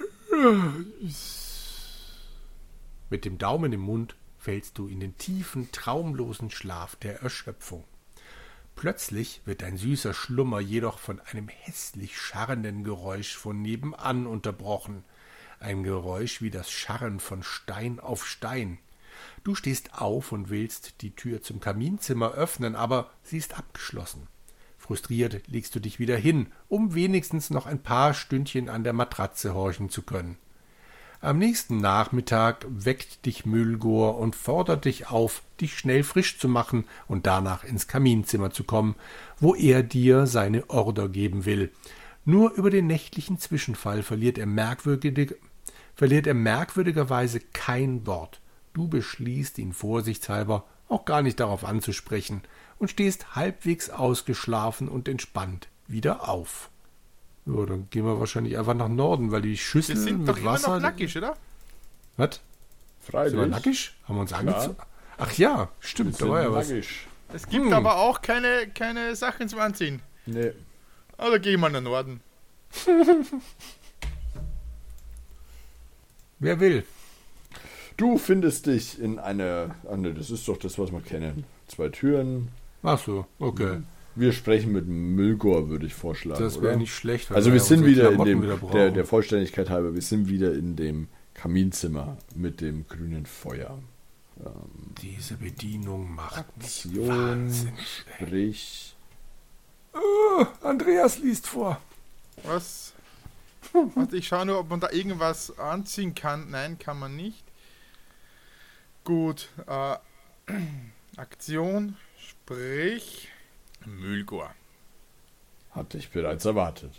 mit 3.11 3.25
dem 3.25 3.38
Daumen 3.38 3.73
im 3.73 3.81
Mund 3.81 4.16
fällst 4.38 4.79
du 4.79 4.87
in 4.88 5.01
den 5.01 5.16
tiefen, 5.18 5.71
traumlosen 5.73 6.51
Schlaf 6.51 6.97
der 6.97 7.23
Erschöpfung. 7.23 7.85
Plötzlich 8.77 9.42
wird 9.44 9.62
dein 9.62 9.77
süßer 9.77 10.14
Schlummer 10.14 10.61
jedoch 10.61 10.99
von 11.01 11.21
einem 11.21 11.49
hässlich 11.49 12.16
scharrenden 12.16 12.85
Geräusch 12.85 13.37
von 13.37 13.61
nebenan 13.61 14.27
unterbrochen, 14.27 15.05
ein 15.59 15.83
Geräusch 15.83 16.40
wie 16.40 16.51
das 16.51 16.71
Scharren 16.71 17.18
von 17.18 17.42
Stein 17.42 17.99
auf 17.99 18.25
Stein. 18.25 18.79
Du 19.42 19.57
stehst 19.57 19.94
auf 19.94 20.31
und 20.31 20.49
willst 20.49 21.03
die 21.03 21.11
Tür 21.11 21.42
zum 21.42 21.59
Kaminzimmer 21.59 22.33
öffnen, 22.33 22.77
aber 22.77 23.11
sie 23.25 23.38
ist 23.38 23.59
abgeschlossen. 23.59 24.29
Frustriert 24.77 25.49
legst 25.49 25.75
du 25.75 25.81
dich 25.81 25.99
wieder 25.99 26.16
hin, 26.16 26.53
um 26.68 26.94
wenigstens 26.94 27.51
noch 27.51 27.66
ein 27.66 27.83
paar 27.83 28.14
Stündchen 28.14 28.68
an 28.68 28.85
der 28.85 28.92
Matratze 28.92 29.55
horchen 29.55 29.90
zu 29.90 30.03
können. 30.03 30.38
Am 31.20 31.38
nächsten 31.38 31.78
Nachmittag 31.78 32.64
weckt 32.68 33.26
dich 33.26 33.44
Mühlgor 33.44 34.18
und 34.18 34.37
fordert 34.37 34.85
dich 34.85 35.11
auf, 35.11 35.42
dich 35.61 35.76
schnell 35.76 36.04
frisch 36.04 36.38
zu 36.38 36.46
machen 36.48 36.85
und 37.09 37.26
danach 37.26 37.64
ins 37.64 37.88
Kaminzimmer 37.88 38.52
zu 38.52 38.62
kommen, 38.62 38.94
wo 39.40 39.57
er 39.57 39.83
dir 39.83 40.28
seine 40.28 40.70
Order 40.70 41.09
geben 41.09 41.44
will. 41.44 41.72
Nur 42.24 42.52
über 42.52 42.70
den 42.70 42.87
nächtlichen 42.87 43.40
Zwischenfall 43.40 44.04
verliert 44.04 44.38
er, 44.38 44.46
merkwürdig, 44.46 45.35
verliert 45.96 46.28
er 46.28 46.35
merkwürdigerweise 46.35 47.40
kein 47.52 48.07
Wort. 48.07 48.40
Du 48.72 48.87
beschließt, 48.87 49.59
ihn 49.59 49.72
vorsichtshalber 49.72 50.66
auch 50.88 51.04
gar 51.04 51.22
nicht 51.22 51.40
darauf 51.40 51.64
anzusprechen 51.64 52.42
und 52.78 52.92
stehst 52.92 53.35
halbwegs 53.35 53.90
ausgeschlafen 53.90 54.88
und 54.88 55.09
entspannt 55.09 55.66
wieder 55.88 56.28
auf. 56.28 56.70
Ja, 57.48 57.64
dann 57.66 57.88
gehen 57.90 58.04
wir 58.04 58.20
wahrscheinlich 58.20 58.58
einfach 58.58 58.74
nach 58.74 58.88
Norden, 58.88 59.30
weil 59.32 59.40
die 59.42 59.50
Wir 59.50 59.56
Schüssel 59.56 59.96
sind 59.96 60.18
mit 60.20 60.28
doch 60.28 60.37
immer 60.38 60.52
Wasser. 60.52 60.74
noch 60.74 60.80
nackig, 60.80 61.16
oder? 61.16 61.37
Was? 62.16 62.40
Freilich. 63.00 63.30
Sind 63.30 63.40
wir 63.40 63.46
nackig? 63.46 63.92
Haben 64.06 64.16
wir 64.16 64.20
uns 64.20 64.32
angezogen? 64.32 64.76
Ach 65.16 65.32
ja, 65.32 65.58
Wir 65.58 65.68
stimmt, 65.80 66.20
da 66.20 66.28
war 66.28 66.42
ja 66.42 66.52
was. 66.52 66.68
nackig. 66.68 67.06
Es 67.32 67.46
gibt 67.48 67.64
Hm. 67.66 67.72
aber 67.72 67.96
auch 67.96 68.20
keine, 68.22 68.68
keine 68.74 69.14
Sachen 69.16 69.48
zum 69.48 69.61
Anziehen. 69.61 70.00
Nee. 70.26 70.52
Also 71.16 71.38
geh 71.40 71.56
mal 71.56 71.70
nach 71.70 71.80
Norden. 71.80 72.20
Wer 76.38 76.61
will? 76.61 76.84
Du 77.96 78.16
findest 78.18 78.66
dich 78.66 79.00
in 79.00 79.18
einer. 79.18 79.74
Ah, 79.90 79.96
ne, 79.96 80.14
das 80.14 80.30
ist 80.30 80.46
doch 80.46 80.56
das, 80.58 80.78
was 80.78 80.92
wir 80.92 81.00
kennen. 81.00 81.44
Zwei 81.66 81.88
Türen. 81.88 82.48
Ach 82.82 82.98
so, 82.98 83.26
okay. 83.40 83.78
Wir 84.18 84.33
sprechen 84.33 84.72
mit 84.72 84.88
Müllgor, 84.88 85.68
würde 85.68 85.87
ich 85.87 85.94
vorschlagen. 85.94 86.42
Das 86.42 86.61
wäre 86.61 86.76
nicht 86.76 86.94
schlecht. 86.94 87.31
Also 87.31 87.52
wir 87.52 87.61
sind 87.61 87.85
wieder 87.85 88.11
in 88.11 88.24
dem, 88.24 88.42
wieder 88.42 88.57
der, 88.57 88.90
der 88.90 89.04
Vollständigkeit 89.04 89.70
halber, 89.70 89.94
wir 89.94 90.02
sind 90.02 90.28
wieder 90.28 90.52
in 90.54 90.74
dem 90.74 91.09
Kaminzimmer 91.35 92.18
mit 92.35 92.61
dem 92.61 92.87
grünen 92.88 93.26
Feuer. 93.26 93.78
Diese 95.02 95.35
Bedienung 95.35 96.14
macht 96.14 96.57
mich 96.57 96.85
Aktion, 96.85 97.09
wahnsinnig. 97.09 98.04
sprich. 98.16 98.96
Oh, 99.94 100.46
Andreas 100.62 101.18
liest 101.18 101.46
vor. 101.46 101.81
Was? 102.44 102.92
Warte, 103.72 104.16
ich 104.16 104.28
schaue 104.28 104.46
nur, 104.46 104.59
ob 104.59 104.70
man 104.70 104.81
da 104.81 104.90
irgendwas 104.90 105.59
anziehen 105.59 106.14
kann. 106.14 106.50
Nein, 106.50 106.78
kann 106.78 106.98
man 106.98 107.16
nicht. 107.16 107.44
Gut. 109.04 109.48
Äh, 109.66 109.96
Aktion, 111.16 111.96
sprich. 112.18 113.28
Mühlgor. 113.96 114.55
Hatte 115.70 115.98
ich 115.98 116.11
bereits 116.11 116.44
erwartet. 116.44 116.92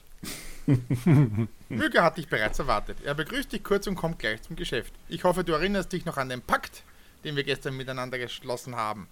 Mühlgor 1.69 2.03
hat 2.03 2.17
dich 2.17 2.27
bereits 2.27 2.59
erwartet. 2.59 2.97
Er 3.03 3.15
begrüßt 3.15 3.51
dich 3.51 3.63
kurz 3.63 3.87
und 3.87 3.95
kommt 3.95 4.19
gleich 4.19 4.41
zum 4.41 4.55
Geschäft. 4.55 4.93
Ich 5.07 5.23
hoffe, 5.23 5.43
du 5.43 5.53
erinnerst 5.53 5.91
dich 5.91 6.05
noch 6.05 6.17
an 6.17 6.29
den 6.29 6.41
Pakt, 6.41 6.83
den 7.23 7.35
wir 7.35 7.43
gestern 7.43 7.75
miteinander 7.75 8.17
geschlossen 8.17 8.75
haben. 8.75 9.07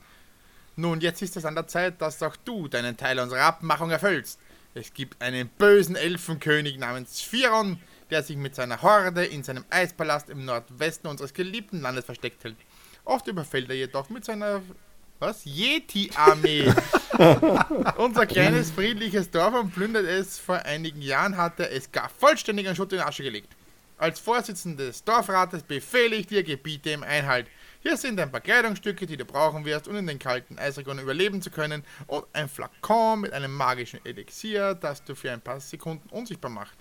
Nun, 0.76 1.02
jetzt 1.02 1.22
ist 1.22 1.36
es 1.36 1.46
an 1.46 1.56
der 1.56 1.68
Zeit, 1.68 2.02
dass 2.02 2.22
auch 2.22 2.36
du 2.36 2.68
deinen 2.68 2.98
Teil 2.98 3.20
unserer 3.20 3.42
Abmachung 3.42 3.90
erfüllst. 3.90 4.40
Es 4.76 4.94
gibt 4.94 5.20
einen 5.22 5.48
bösen 5.48 5.96
Elfenkönig 5.96 6.78
namens 6.78 7.20
Phiron, 7.22 7.80
der 8.12 8.22
sich 8.22 8.38
mit 8.38 8.54
seiner 8.54 8.82
Horde 8.84 9.26
in 9.26 9.44
seinem 9.44 9.66
Eispalast 9.72 10.30
im 10.30 10.46
Nordwesten 10.46 11.10
unseres 11.10 11.34
geliebten 11.34 11.82
Landes 11.82 12.06
versteckt 12.06 12.44
hält. 12.44 12.58
Oft 13.04 13.28
überfällt 13.28 13.70
er 13.70 13.76
jedoch 13.76 14.10
mit 14.10 14.24
seiner 14.24 14.62
was? 15.20 15.46
Yeti-Armee 15.46 16.74
unser 17.98 18.26
kleines 18.26 18.72
friedliches 18.72 19.32
Dorf 19.32 19.54
und 19.56 19.74
plündert 19.74 20.06
es. 20.06 20.38
Vor 20.38 20.58
einigen 20.58 21.02
Jahren 21.02 21.38
hat 21.38 21.60
er 21.60 21.72
es 21.72 21.92
gar 21.92 22.10
vollständig 22.10 22.68
an 22.68 22.76
Schutt 22.76 22.94
in 22.94 23.00
Asche 23.00 23.24
gelegt. 23.24 23.56
Als 23.98 24.20
Vorsitzender 24.20 24.86
des 24.86 25.04
Dorfrates 25.04 25.64
befehle 25.64 26.16
ich 26.16 26.28
dir, 26.28 26.44
gebiete 26.44 26.92
ihm 26.92 27.02
Einhalt. 27.02 27.48
Hier 27.82 27.98
sind 27.98 28.20
ein 28.20 28.32
paar 28.32 28.42
Kleidungsstücke, 28.42 29.08
die 29.08 29.18
du 29.18 29.26
brauchen 29.26 29.66
wirst, 29.66 29.88
um 29.88 29.96
in 29.96 30.06
den 30.06 30.20
kalten 30.20 30.60
Eisregionen 30.60 31.04
überleben 31.04 31.42
zu 31.42 31.50
können, 31.50 31.84
und 32.06 32.26
ein 32.34 32.48
Flakon 32.48 33.22
mit 33.22 33.34
einem 33.34 33.52
magischen 33.52 34.00
Elixier, 34.06 34.76
das 34.76 35.04
du 35.04 35.16
für 35.16 35.32
ein 35.32 35.42
paar 35.42 35.60
Sekunden 35.60 36.08
unsichtbar 36.10 36.52
macht. 36.52 36.78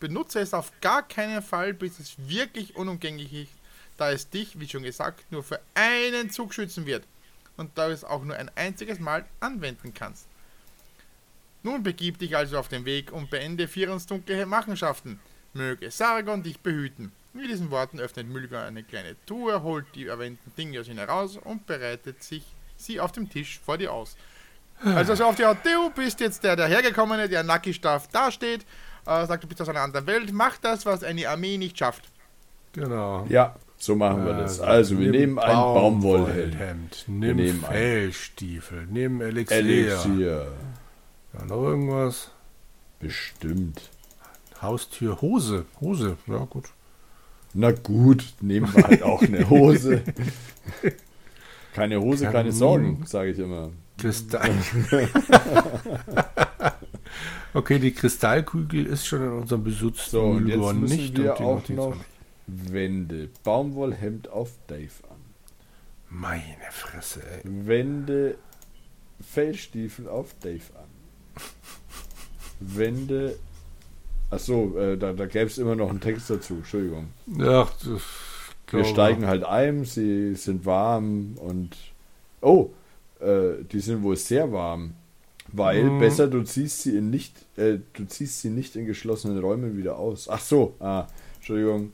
Benutze 0.00 0.40
es 0.40 0.52
auf 0.52 0.72
gar 0.80 1.06
keinen 1.06 1.42
Fall, 1.42 1.72
bis 1.72 2.00
es 2.00 2.16
wirklich 2.18 2.74
unumgänglich 2.74 3.32
ist, 3.32 3.52
da 3.96 4.10
es 4.10 4.28
dich, 4.28 4.58
wie 4.58 4.68
schon 4.68 4.82
gesagt, 4.82 5.30
nur 5.30 5.44
für 5.44 5.60
einen 5.74 6.30
Zug 6.30 6.52
schützen 6.52 6.86
wird 6.86 7.04
und 7.56 7.70
da 7.76 7.88
du 7.88 7.94
es 7.94 8.04
auch 8.04 8.24
nur 8.24 8.36
ein 8.36 8.50
einziges 8.54 8.98
Mal 8.98 9.24
anwenden 9.40 9.92
kannst. 9.94 10.26
Nun 11.62 11.82
begib 11.82 12.18
dich 12.18 12.36
also 12.36 12.58
auf 12.58 12.68
den 12.68 12.84
Weg 12.84 13.12
und 13.12 13.30
beende 13.30 13.68
Firons 13.68 14.06
dunkle 14.06 14.46
Machenschaften. 14.46 15.20
Möge 15.54 15.90
Sargon 15.90 16.42
dich 16.42 16.58
behüten. 16.60 17.12
Mit 17.34 17.48
diesen 17.48 17.70
Worten 17.70 18.00
öffnet 18.00 18.26
Mülger 18.26 18.64
eine 18.64 18.82
kleine 18.82 19.16
Truhe, 19.26 19.62
holt 19.62 19.86
die 19.94 20.06
erwähnten 20.06 20.52
Dinge 20.56 20.80
aus 20.80 20.88
ihnen 20.88 20.98
heraus 20.98 21.36
und 21.36 21.66
bereitet 21.66 22.22
sich 22.22 22.44
sie 22.76 23.00
auf 23.00 23.12
dem 23.12 23.30
Tisch 23.30 23.60
vor 23.64 23.78
dir 23.78 23.92
aus. 23.92 24.16
Also 24.84 25.14
so 25.14 25.24
auf 25.24 25.36
die 25.36 25.44
Art, 25.44 25.64
du 25.64 25.90
bist 25.90 26.18
jetzt 26.20 26.42
der 26.42 26.56
dahergekommene, 26.56 27.28
der 27.28 27.44
nackig 27.44 27.80
da 27.80 28.02
dasteht, 28.10 28.66
äh, 29.06 29.26
sagt, 29.26 29.44
du 29.44 29.48
bist 29.48 29.62
aus 29.62 29.68
einer 29.68 29.80
anderen 29.80 30.06
Welt, 30.06 30.32
mach 30.32 30.58
das, 30.58 30.84
was 30.84 31.04
eine 31.04 31.28
Armee 31.28 31.56
nicht 31.56 31.78
schafft. 31.78 32.10
Genau. 32.72 33.24
Ja, 33.28 33.54
so 33.82 33.96
machen 33.96 34.24
wir 34.24 34.34
das. 34.34 34.60
Also, 34.60 34.96
wir 34.96 35.10
nimm 35.10 35.20
nehmen 35.20 35.38
ein 35.40 35.56
Baumwollhemd. 35.56 37.04
Nimm 37.08 37.36
nehmen 37.36 37.64
ein- 37.64 37.72
Fellstiefel, 37.72 38.86
nimm 38.88 39.20
Elixier. 39.20 39.56
Elixier. 39.58 40.46
Ja, 41.36 41.44
noch 41.46 41.64
irgendwas? 41.64 42.30
Bestimmt. 43.00 43.90
Haustür, 44.60 45.20
Hose. 45.20 45.64
Hose, 45.80 46.16
ja 46.28 46.44
gut. 46.44 46.66
Na 47.54 47.72
gut, 47.72 48.24
nehmen 48.40 48.72
wir 48.72 48.84
halt 48.84 49.02
auch 49.02 49.20
eine 49.20 49.50
Hose. 49.50 50.02
Keine 51.74 52.00
Hose, 52.00 52.26
keine 52.26 52.36
Kamin. 52.36 52.52
Sorgen, 52.52 53.02
sage 53.06 53.30
ich 53.30 53.38
immer. 53.38 53.70
Kristall. 53.98 54.50
okay, 57.54 57.78
die 57.78 57.92
Kristallkugel 57.92 58.84
ist 58.86 59.06
schon 59.06 59.22
in 59.22 59.30
unserem 59.30 59.64
Besitz. 59.64 60.10
So, 60.10 60.22
und 60.22 60.46
jetzt 60.48 60.58
müssen 60.60 60.82
nicht 60.82 61.16
wir 61.16 61.40
auch 61.40 61.66
noch 61.70 61.96
Wände. 62.72 63.28
Baumwollhemd 63.44 64.28
auf 64.28 64.50
Dave 64.66 64.90
an. 65.10 65.16
Meine 66.08 66.70
Fresse, 66.70 67.20
ey. 67.22 67.40
Wände. 67.66 68.36
Fellstiefel 69.20 70.08
auf 70.08 70.34
Dave 70.40 70.62
an. 70.76 71.42
Wände. 72.60 73.38
Achso, 74.30 74.76
äh, 74.78 74.96
da, 74.96 75.12
da 75.12 75.26
gäbe 75.26 75.46
es 75.46 75.58
immer 75.58 75.74
noch 75.74 75.90
einen 75.90 76.00
Text 76.00 76.30
dazu. 76.30 76.54
Entschuldigung. 76.54 77.08
Ach, 77.40 77.70
das 77.84 78.02
Wir 78.70 78.84
steigen 78.84 79.26
halt 79.26 79.44
ein, 79.44 79.84
sie 79.84 80.34
sind 80.34 80.64
warm 80.64 81.34
und. 81.36 81.76
Oh, 82.40 82.70
äh, 83.20 83.62
die 83.70 83.80
sind 83.80 84.02
wohl 84.02 84.16
sehr 84.16 84.50
warm. 84.52 84.94
Weil 85.54 85.84
Mhm. 85.84 85.98
besser, 85.98 86.28
du 86.28 86.42
ziehst 86.44 86.82
sie 86.82 86.96
in 86.96 87.10
nicht, 87.10 87.34
äh, 87.58 87.78
du 87.92 88.06
ziehst 88.06 88.40
sie 88.40 88.48
nicht 88.48 88.74
in 88.74 88.86
geschlossenen 88.86 89.38
Räumen 89.38 89.76
wieder 89.76 89.98
aus. 89.98 90.28
Ach 90.28 90.40
so, 90.40 90.74
ah, 90.80 91.06
Entschuldigung. 91.36 91.92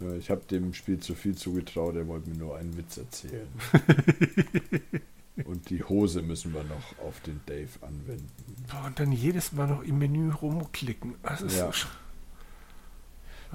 Äh, 0.00 0.16
Ich 0.18 0.30
habe 0.30 0.42
dem 0.50 0.74
Spiel 0.74 0.98
zu 1.00 1.14
viel 1.14 1.34
zugetraut, 1.36 1.96
er 1.96 2.06
wollte 2.06 2.28
mir 2.30 2.36
nur 2.36 2.56
einen 2.56 2.76
Witz 2.76 2.96
erzählen. 2.98 3.48
und 5.44 5.70
die 5.70 5.82
Hose 5.84 6.22
müssen 6.22 6.52
wir 6.54 6.64
noch 6.64 6.98
auf 7.06 7.20
den 7.20 7.40
Dave 7.46 7.68
anwenden. 7.82 8.28
Boah, 8.70 8.86
und 8.86 8.98
dann 8.98 9.12
jedes 9.12 9.52
Mal 9.52 9.68
noch 9.68 9.82
im 9.82 9.98
Menü 9.98 10.30
rumklicken. 10.32 11.14
Das 11.22 11.40
ist 11.42 11.56
Ja. 11.56 11.66
so 11.66 11.70
sch- 11.70 11.86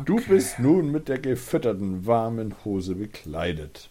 Du 0.06 0.16
Okay. 0.16 0.26
bist 0.30 0.58
nun 0.58 0.92
mit 0.92 1.08
der 1.08 1.20
gefütterten, 1.20 2.08
warmen 2.08 2.56
Hose 2.66 2.96
bekleidet. 2.96 3.90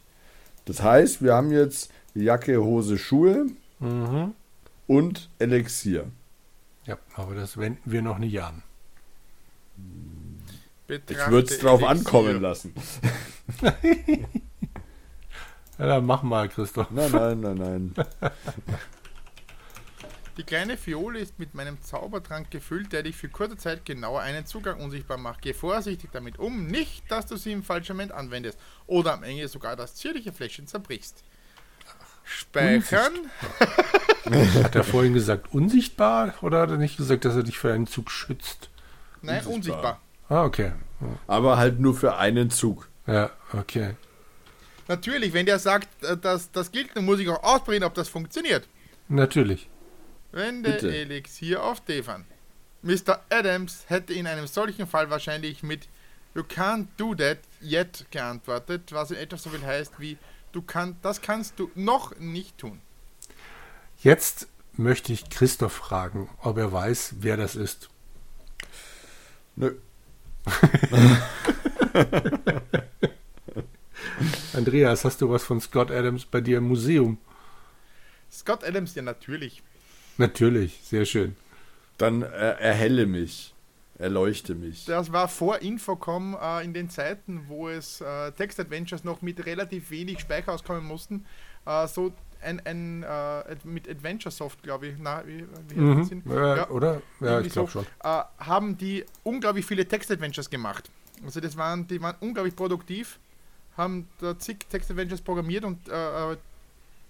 Das 0.64 0.82
heißt, 0.82 1.22
wir 1.22 1.34
haben 1.34 1.52
jetzt 1.52 1.92
Jacke, 2.14 2.60
Hose, 2.62 2.98
Schuhe 2.98 3.46
Mhm. 3.78 4.32
und 4.88 5.28
Elixier. 5.38 6.06
Ja, 6.86 6.98
aber 7.14 7.36
das 7.36 7.56
wenden 7.56 7.80
wir 7.90 8.02
noch 8.02 8.18
nicht 8.18 8.40
an. 8.42 8.62
Ich 11.08 11.26
würde 11.28 11.52
es 11.52 11.58
drauf 11.60 11.80
Elixier. 11.82 11.88
ankommen 11.90 12.40
lassen. 12.40 12.74
Ja, 15.78 15.86
dann 15.86 16.06
mach 16.06 16.22
mal, 16.22 16.48
Christoph. 16.48 16.90
Nein, 16.90 17.10
nein, 17.10 17.40
nein, 17.40 17.56
nein. 17.56 17.94
Die 20.36 20.44
kleine 20.44 20.76
Fiole 20.76 21.18
ist 21.18 21.38
mit 21.38 21.54
meinem 21.54 21.80
Zaubertrank 21.82 22.50
gefüllt, 22.50 22.92
der 22.92 23.02
dich 23.02 23.16
für 23.16 23.28
kurze 23.28 23.56
Zeit 23.56 23.84
genauer 23.84 24.20
einen 24.20 24.46
Zugang 24.46 24.80
unsichtbar 24.80 25.18
macht. 25.18 25.42
Geh 25.42 25.52
vorsichtig 25.54 26.10
damit 26.12 26.38
um, 26.38 26.66
nicht, 26.68 27.10
dass 27.10 27.26
du 27.26 27.36
sie 27.36 27.52
im 27.52 27.62
falschen 27.64 27.96
Moment 27.96 28.12
anwendest 28.12 28.58
oder 28.86 29.12
am 29.14 29.24
Ende 29.24 29.48
sogar 29.48 29.74
das 29.74 29.94
zierliche 29.96 30.32
Fläschchen 30.32 30.66
zerbrichst. 30.66 31.24
Speichern. 32.24 33.12
Hat 34.62 34.76
er 34.76 34.84
vorhin 34.84 35.12
gesagt 35.14 35.52
unsichtbar 35.52 36.34
oder 36.42 36.60
hat 36.60 36.70
er 36.70 36.76
nicht 36.78 36.96
gesagt, 36.96 37.24
dass 37.24 37.34
er 37.34 37.42
dich 37.42 37.58
für 37.58 37.72
einen 37.72 37.86
Zug 37.88 38.10
schützt? 38.10 38.70
Nein, 39.20 39.44
Unsichtbar. 39.44 39.54
unsichtbar. 39.54 40.00
Ah, 40.32 40.44
okay. 40.44 40.72
Aber 41.26 41.58
halt 41.58 41.78
nur 41.78 41.94
für 41.94 42.16
einen 42.16 42.48
Zug. 42.48 42.88
Ja, 43.06 43.30
okay. 43.52 43.96
Natürlich, 44.88 45.34
wenn 45.34 45.44
der 45.44 45.58
sagt, 45.58 46.02
äh, 46.04 46.16
dass 46.16 46.50
das 46.50 46.72
gilt, 46.72 46.96
dann 46.96 47.04
muss 47.04 47.20
ich 47.20 47.28
auch 47.28 47.42
ausprobieren, 47.42 47.84
ob 47.84 47.92
das 47.92 48.08
funktioniert. 48.08 48.66
Natürlich. 49.08 49.68
Wende 50.30 50.70
Bitte. 50.72 50.96
Elixier 50.96 51.62
auf 51.62 51.84
Devan. 51.84 52.24
Mr. 52.80 53.20
Adams 53.28 53.84
hätte 53.88 54.14
in 54.14 54.26
einem 54.26 54.46
solchen 54.46 54.86
Fall 54.86 55.10
wahrscheinlich 55.10 55.62
mit 55.62 55.86
You 56.34 56.44
can't 56.44 56.86
do 56.96 57.14
that 57.14 57.40
yet 57.62 58.06
geantwortet, 58.10 58.90
was 58.90 59.10
in 59.10 59.18
etwa 59.18 59.36
so 59.36 59.50
viel 59.50 59.62
heißt 59.62 60.00
wie 60.00 60.16
du 60.52 60.62
kann, 60.62 60.96
das 61.02 61.20
kannst 61.20 61.58
du 61.58 61.70
noch 61.74 62.18
nicht 62.18 62.56
tun. 62.56 62.80
Jetzt 63.98 64.48
möchte 64.72 65.12
ich 65.12 65.28
Christoph 65.28 65.74
fragen, 65.74 66.30
ob 66.40 66.56
er 66.56 66.72
weiß, 66.72 67.16
wer 67.18 67.36
das 67.36 67.54
ist. 67.54 67.90
Nö. 69.56 69.74
Andreas, 74.54 75.04
hast 75.04 75.20
du 75.20 75.28
was 75.30 75.44
von 75.44 75.60
Scott 75.60 75.90
Adams 75.90 76.24
bei 76.24 76.40
dir 76.40 76.58
im 76.58 76.68
Museum? 76.68 77.18
Scott 78.30 78.62
Adams, 78.64 78.94
ja 78.94 79.02
natürlich. 79.02 79.62
Natürlich, 80.18 80.80
sehr 80.82 81.04
schön. 81.04 81.36
Dann 81.98 82.22
äh, 82.22 82.26
erhelle 82.26 83.06
mich. 83.06 83.54
Erleuchte 83.98 84.56
mich. 84.56 84.86
Das 84.86 85.12
war 85.12 85.28
vor 85.28 85.58
Infocom 85.58 86.36
äh, 86.40 86.64
in 86.64 86.74
den 86.74 86.90
Zeiten, 86.90 87.44
wo 87.46 87.68
es 87.68 88.00
äh, 88.00 88.32
Text-Adventures 88.32 89.04
noch 89.04 89.22
mit 89.22 89.46
relativ 89.46 89.90
wenig 89.90 90.18
Speicher 90.18 90.52
auskommen 90.52 90.84
mussten. 90.84 91.24
Äh, 91.66 91.86
so 91.86 92.12
ein, 92.42 92.60
ein 92.66 93.02
äh, 93.02 93.56
mit 93.64 93.88
Adventure 93.88 94.32
Soft, 94.32 94.62
glaube 94.62 94.88
ich. 94.88 94.94
Na, 94.98 95.22
wie, 95.26 95.44
wie 95.68 95.80
Mhm. 95.80 96.08
denn? 96.08 96.22
Äh, 96.30 96.56
Ja. 96.56 96.70
Oder? 96.70 97.02
Ja, 97.20 97.40
ich 97.40 97.52
glaube 97.52 97.70
so, 97.70 97.80
schon. 97.82 97.86
Äh, 98.02 98.22
haben 98.38 98.76
die 98.78 99.04
unglaublich 99.24 99.64
viele 99.64 99.86
Text-Adventures 99.86 100.50
gemacht. 100.50 100.90
Also 101.24 101.40
das 101.40 101.56
waren, 101.56 101.86
die 101.86 102.00
waren 102.02 102.16
unglaublich 102.20 102.56
produktiv, 102.56 103.18
haben 103.76 104.08
da 104.20 104.38
zig 104.38 104.66
Text-Adventures 104.68 105.20
programmiert 105.20 105.64
und 105.64 105.88
äh, 105.88 106.32
äh, 106.32 106.36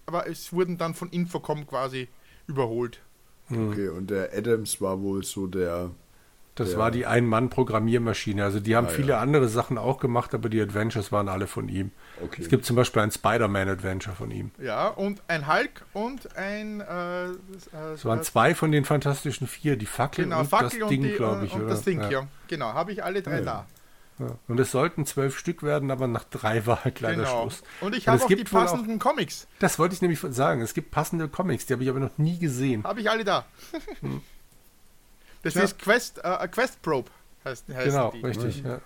aber 0.07 0.29
es 0.29 0.53
wurden 0.53 0.77
dann 0.79 0.95
von 0.95 1.09
Infocom 1.11 1.67
quasi 1.67 2.09
überholt. 2.47 3.01
Okay, 3.51 3.89
und 3.89 4.11
der 4.11 4.33
Adams 4.37 4.81
war 4.81 5.01
wohl 5.01 5.23
so 5.25 5.47
der. 5.47 5.91
Das 6.55 6.73
Ja. 6.73 6.79
war 6.79 6.91
die 6.91 7.07
Ein-Mann-Programmiermaschine. 7.07 8.45
Also 8.45 8.61
die 8.61 8.77
haben 8.77 8.87
Ah, 8.87 8.91
viele 8.91 9.13
ja. 9.13 9.21
andere 9.21 9.49
Sachen 9.49 9.79
auch 9.79 9.99
gemacht, 9.99 10.35
aber 10.35 10.49
die 10.51 10.61
Adventures 10.61 11.11
waren 11.11 11.29
alle 11.31 11.47
von 11.47 11.69
ihm. 11.71 11.93
Okay. 12.23 12.43
Es 12.43 12.49
gibt 12.51 12.67
zum 12.67 12.77
Beispiel 12.77 13.01
ein 13.03 13.11
Spider-Man-Adventure 13.11 14.15
von 14.15 14.31
ihm. 14.31 14.51
Ja, 14.63 14.89
und 14.89 15.23
ein 15.29 15.47
Hulk 15.51 15.85
und 15.95 16.37
ein 16.37 16.81
äh, 16.83 17.25
äh, 17.25 17.29
Es 17.95 18.05
waren 18.05 18.23
zwei 18.23 18.55
von 18.55 18.71
den 18.71 18.85
Fantastischen 18.85 19.47
Vier, 19.47 19.77
die 19.77 19.87
Fackel 19.87 20.25
genau, 20.25 20.41
und 20.41 20.47
Fackel 20.51 20.69
das 20.81 20.83
und, 20.83 20.91
Ding, 20.91 21.03
die, 21.03 21.13
glaube 21.13 21.47
ich. 21.47 21.55
und 21.55 21.63
oder? 21.63 21.71
das 21.71 21.83
Ding, 21.83 22.01
ja. 22.03 22.11
ja. 22.11 22.29
Genau, 22.49 22.75
habe 22.75 22.93
ich 22.93 23.03
alle 23.03 23.23
drei 23.23 23.39
Ja, 23.39 23.41
da. 23.41 23.67
Und 24.47 24.61
es 24.61 24.71
sollten 24.71 25.05
zwölf 25.07 25.37
Stück 25.39 25.63
werden, 25.65 25.91
aber 25.91 26.07
nach 26.07 26.23
drei 26.25 26.65
war 26.67 26.85
halt 26.85 27.01
leider 27.01 27.25
Genau. 27.25 27.41
Schluss. 27.41 27.63
Und 27.81 27.97
ich 27.97 28.07
habe 28.07 28.19
es 28.19 28.25
auch 28.25 28.29
die 28.29 28.37
wohl 28.37 28.45
auch- 28.45 28.51
passenden 28.67 28.99
Comics. 29.01 29.49
Das 29.59 29.79
wollte 29.81 29.95
ich 29.95 30.03
nämlich 30.03 30.21
sagen. 30.21 30.61
Es 30.61 30.75
gibt 30.75 30.91
passende 30.93 31.29
Comics, 31.29 31.67
die 31.67 31.73
habe 31.73 31.83
ich 31.83 31.89
aber 31.89 31.99
noch 31.99 32.19
nie 32.19 32.39
gesehen. 32.39 32.85
Habe 32.85 33.01
ich 33.01 33.11
alle 33.11 33.25
da. 33.25 33.47
Das 35.43 35.55
Tja. 35.55 35.63
ist 35.63 35.79
Quest, 35.79 36.21
äh, 36.25 36.49
Quest 36.49 36.83
Probe, 36.83 37.11
heißt, 37.45 37.69
heißen 37.69 37.85
Genau, 37.91 38.11
die. 38.13 38.25
richtig. 38.27 38.63
Ja. 38.65 38.81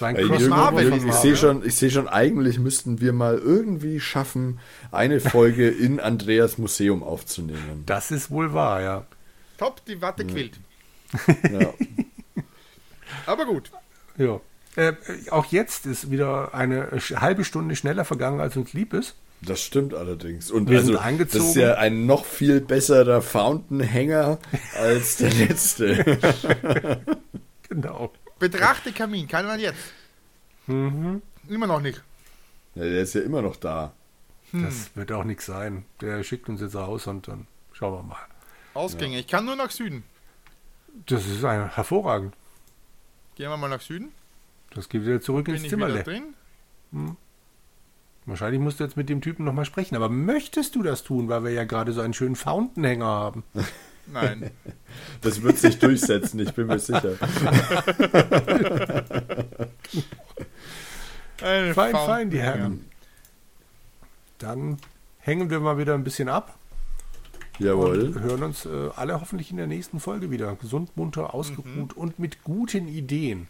Marvel 0.00 0.20
Jürgen, 0.20 0.34
von 0.34 0.42
ich 0.44 0.48
Marvel. 0.48 1.12
sehe 1.12 1.36
schon, 1.36 1.66
ich 1.66 1.74
sehe 1.76 1.90
schon, 1.90 2.08
eigentlich 2.08 2.58
müssten 2.58 3.00
wir 3.00 3.12
mal 3.12 3.38
irgendwie 3.38 4.00
schaffen, 4.00 4.58
eine 4.90 5.20
Folge 5.20 5.68
in 5.70 6.00
Andreas 6.00 6.56
Museum 6.58 7.02
aufzunehmen. 7.02 7.82
Das 7.86 8.10
ist 8.10 8.30
wohl 8.30 8.52
wahr, 8.54 8.80
ja. 8.80 9.06
Top, 9.58 9.84
die 9.86 10.00
Watte 10.02 10.26
quillt. 10.26 10.58
Ja. 11.50 11.72
Aber 13.26 13.44
gut. 13.46 13.70
ja. 14.18 14.40
Äh, 14.76 14.92
auch 15.30 15.46
jetzt 15.46 15.86
ist 15.86 16.10
wieder 16.10 16.52
eine 16.54 16.90
halbe 17.14 17.44
Stunde 17.44 17.76
schneller 17.76 18.04
vergangen, 18.04 18.40
als 18.40 18.56
uns 18.58 18.74
lieb 18.74 18.92
ist. 18.92 19.16
Das 19.42 19.60
stimmt 19.62 19.94
allerdings. 19.94 20.50
Und 20.50 20.68
Wir 20.70 20.78
also, 20.78 20.92
sind 20.92 21.02
eingezogen. 21.02 21.46
das 21.46 21.50
ist 21.50 21.56
ja 21.56 21.74
ein 21.74 22.06
noch 22.06 22.24
viel 22.24 22.60
besserer 22.60 23.22
Fountainhänger 23.22 24.38
als 24.74 25.16
der 25.18 25.32
letzte. 25.32 26.18
Genau. 27.68 28.12
Betrachte 28.38 28.92
Kamin, 28.92 29.26
kann 29.26 29.44
man 29.44 29.58
jetzt. 29.58 29.92
Mhm. 30.68 31.20
Immer 31.48 31.66
noch 31.66 31.80
nicht. 31.80 32.00
ja, 32.76 32.84
der 32.84 33.02
ist 33.02 33.14
ja 33.14 33.22
immer 33.22 33.42
noch 33.42 33.56
da. 33.56 33.92
Das 34.52 34.94
wird 34.94 35.10
auch 35.12 35.24
nichts 35.24 35.46
sein. 35.46 35.84
Der 36.00 36.22
schickt 36.22 36.48
uns 36.48 36.60
jetzt 36.60 36.76
raus 36.76 37.08
und 37.08 37.26
dann 37.26 37.48
schauen 37.72 37.92
wir 37.92 38.02
mal. 38.04 38.16
Ausgänge. 38.74 39.18
Ich 39.18 39.26
kann 39.26 39.44
nur 39.44 39.56
nach 39.56 39.70
Süden. 39.70 40.04
Das 41.06 41.26
ist 41.26 41.44
ein, 41.44 41.74
hervorragend. 41.74 42.34
Gehen 43.34 43.50
wir 43.50 43.56
mal 43.56 43.68
nach 43.68 43.80
Süden. 43.80 44.12
Das 44.70 44.88
geht 44.88 45.02
wieder 45.04 45.20
zurück 45.20 45.46
Bin 45.46 45.56
ins 45.56 45.64
ich 45.64 45.72
wieder 45.72 46.02
drin? 46.02 46.34
Wahrscheinlich 48.26 48.60
musst 48.60 48.80
du 48.80 48.84
jetzt 48.84 48.96
mit 48.96 49.08
dem 49.08 49.20
Typen 49.20 49.44
nochmal 49.44 49.64
sprechen. 49.64 49.94
Aber 49.94 50.08
möchtest 50.08 50.74
du 50.74 50.82
das 50.82 51.04
tun, 51.04 51.28
weil 51.28 51.44
wir 51.44 51.52
ja 51.52 51.64
gerade 51.64 51.92
so 51.92 52.00
einen 52.00 52.12
schönen 52.12 52.36
Fountainhänger 52.36 53.06
haben? 53.06 53.44
Nein. 54.12 54.50
Das 55.20 55.42
wird 55.42 55.58
sich 55.58 55.78
durchsetzen, 55.78 56.38
ich 56.38 56.54
bin 56.54 56.68
mir 56.68 56.78
sicher. 56.78 57.14
Eine 61.42 61.74
Fein, 61.74 61.92
fein, 61.92 62.30
die 62.30 62.40
Herren. 62.40 62.84
Dann 64.38 64.78
hängen 65.18 65.50
wir 65.50 65.60
mal 65.60 65.76
wieder 65.78 65.94
ein 65.94 66.04
bisschen 66.04 66.28
ab 66.28 66.56
und 67.58 67.66
Jawohl. 67.66 68.14
hören 68.20 68.42
uns 68.42 68.66
äh, 68.66 68.90
alle 68.96 69.20
hoffentlich 69.20 69.50
in 69.50 69.56
der 69.56 69.66
nächsten 69.66 69.98
Folge 69.98 70.30
wieder. 70.30 70.54
Gesund, 70.56 70.96
munter, 70.96 71.34
ausgeruht 71.34 71.94
und 71.94 72.18
mit 72.18 72.44
guten 72.44 72.86
Ideen. 72.86 73.48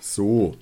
So. 0.00 0.56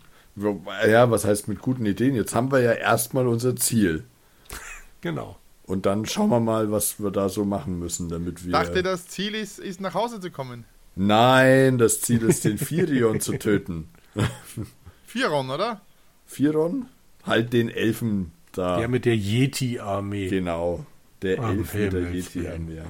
Ja, 0.87 1.11
was 1.11 1.25
heißt 1.25 1.49
mit 1.49 1.61
guten 1.61 1.87
Ideen? 1.87 2.15
Jetzt 2.15 2.35
haben 2.35 2.51
wir 2.53 2.61
ja 2.61 2.73
erstmal 2.73 3.27
unser 3.27 3.57
Ziel. 3.57 4.05
Genau. 5.03 5.37
Und 5.65 5.87
dann 5.87 6.05
schauen 6.07 6.31
wir 6.31 6.41
mal, 6.41 6.73
was 6.73 6.99
wir 6.99 7.11
da 7.11 7.29
so 7.29 7.45
machen 7.45 7.79
müssen, 7.79 8.09
damit 8.09 8.45
wir. 8.45 8.53
dachte, 8.53 8.83
das 8.83 9.07
Ziel 9.07 9.35
ist, 9.35 9.59
ist 9.61 9.81
nach 9.81 9.95
Hause 9.95 10.21
zu 10.21 10.31
kommen. 10.31 10.65
Nein, 10.97 11.79
das 11.79 12.01
Ziel 12.01 12.23
ist, 12.23 12.45
den 12.45 12.59
Firion 12.59 13.21
zu 13.21 13.39
töten. 13.39 13.89
Firon, 15.07 15.51
oder? 15.51 15.81
Firon? 16.25 16.87
Halt 17.25 17.53
den 17.53 17.69
Elfen 17.69 18.33
Da, 18.53 18.79
Der 18.79 18.89
mit 18.89 19.05
der 19.05 19.17
Yeti-Armee. 19.17 20.29
genau. 20.29 20.85
Der 21.23 21.39
Am 21.41 21.59
Elf 21.59 21.75
mit 21.75 21.93
der 21.93 22.11
Yeti-Armee. 22.13 22.83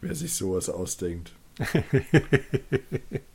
Wer 0.00 0.14
sich 0.14 0.32
sowas 0.34 0.70
ausdenkt. 0.70 1.32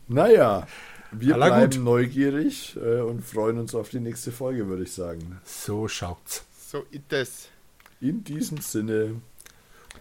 naja, 0.08 0.66
wir 1.12 1.36
Aller 1.36 1.48
bleiben 1.48 1.74
gut. 1.76 1.84
neugierig 1.84 2.76
äh, 2.78 3.02
und 3.02 3.24
freuen 3.24 3.58
uns 3.60 3.74
auf 3.76 3.90
die 3.90 4.00
nächste 4.00 4.32
Folge, 4.32 4.68
würde 4.68 4.84
ich 4.84 4.92
sagen. 4.92 5.40
So 5.44 5.88
schaut's. 5.88 6.46
So 6.70 6.86
ist 6.92 7.12
es. 7.14 7.50
In 8.02 8.24
diesem 8.24 8.58
Sinne, 8.60 9.22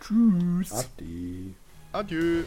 Tschüss. 0.00 0.72
ade. 0.72 1.54
Adieu. 1.92 2.42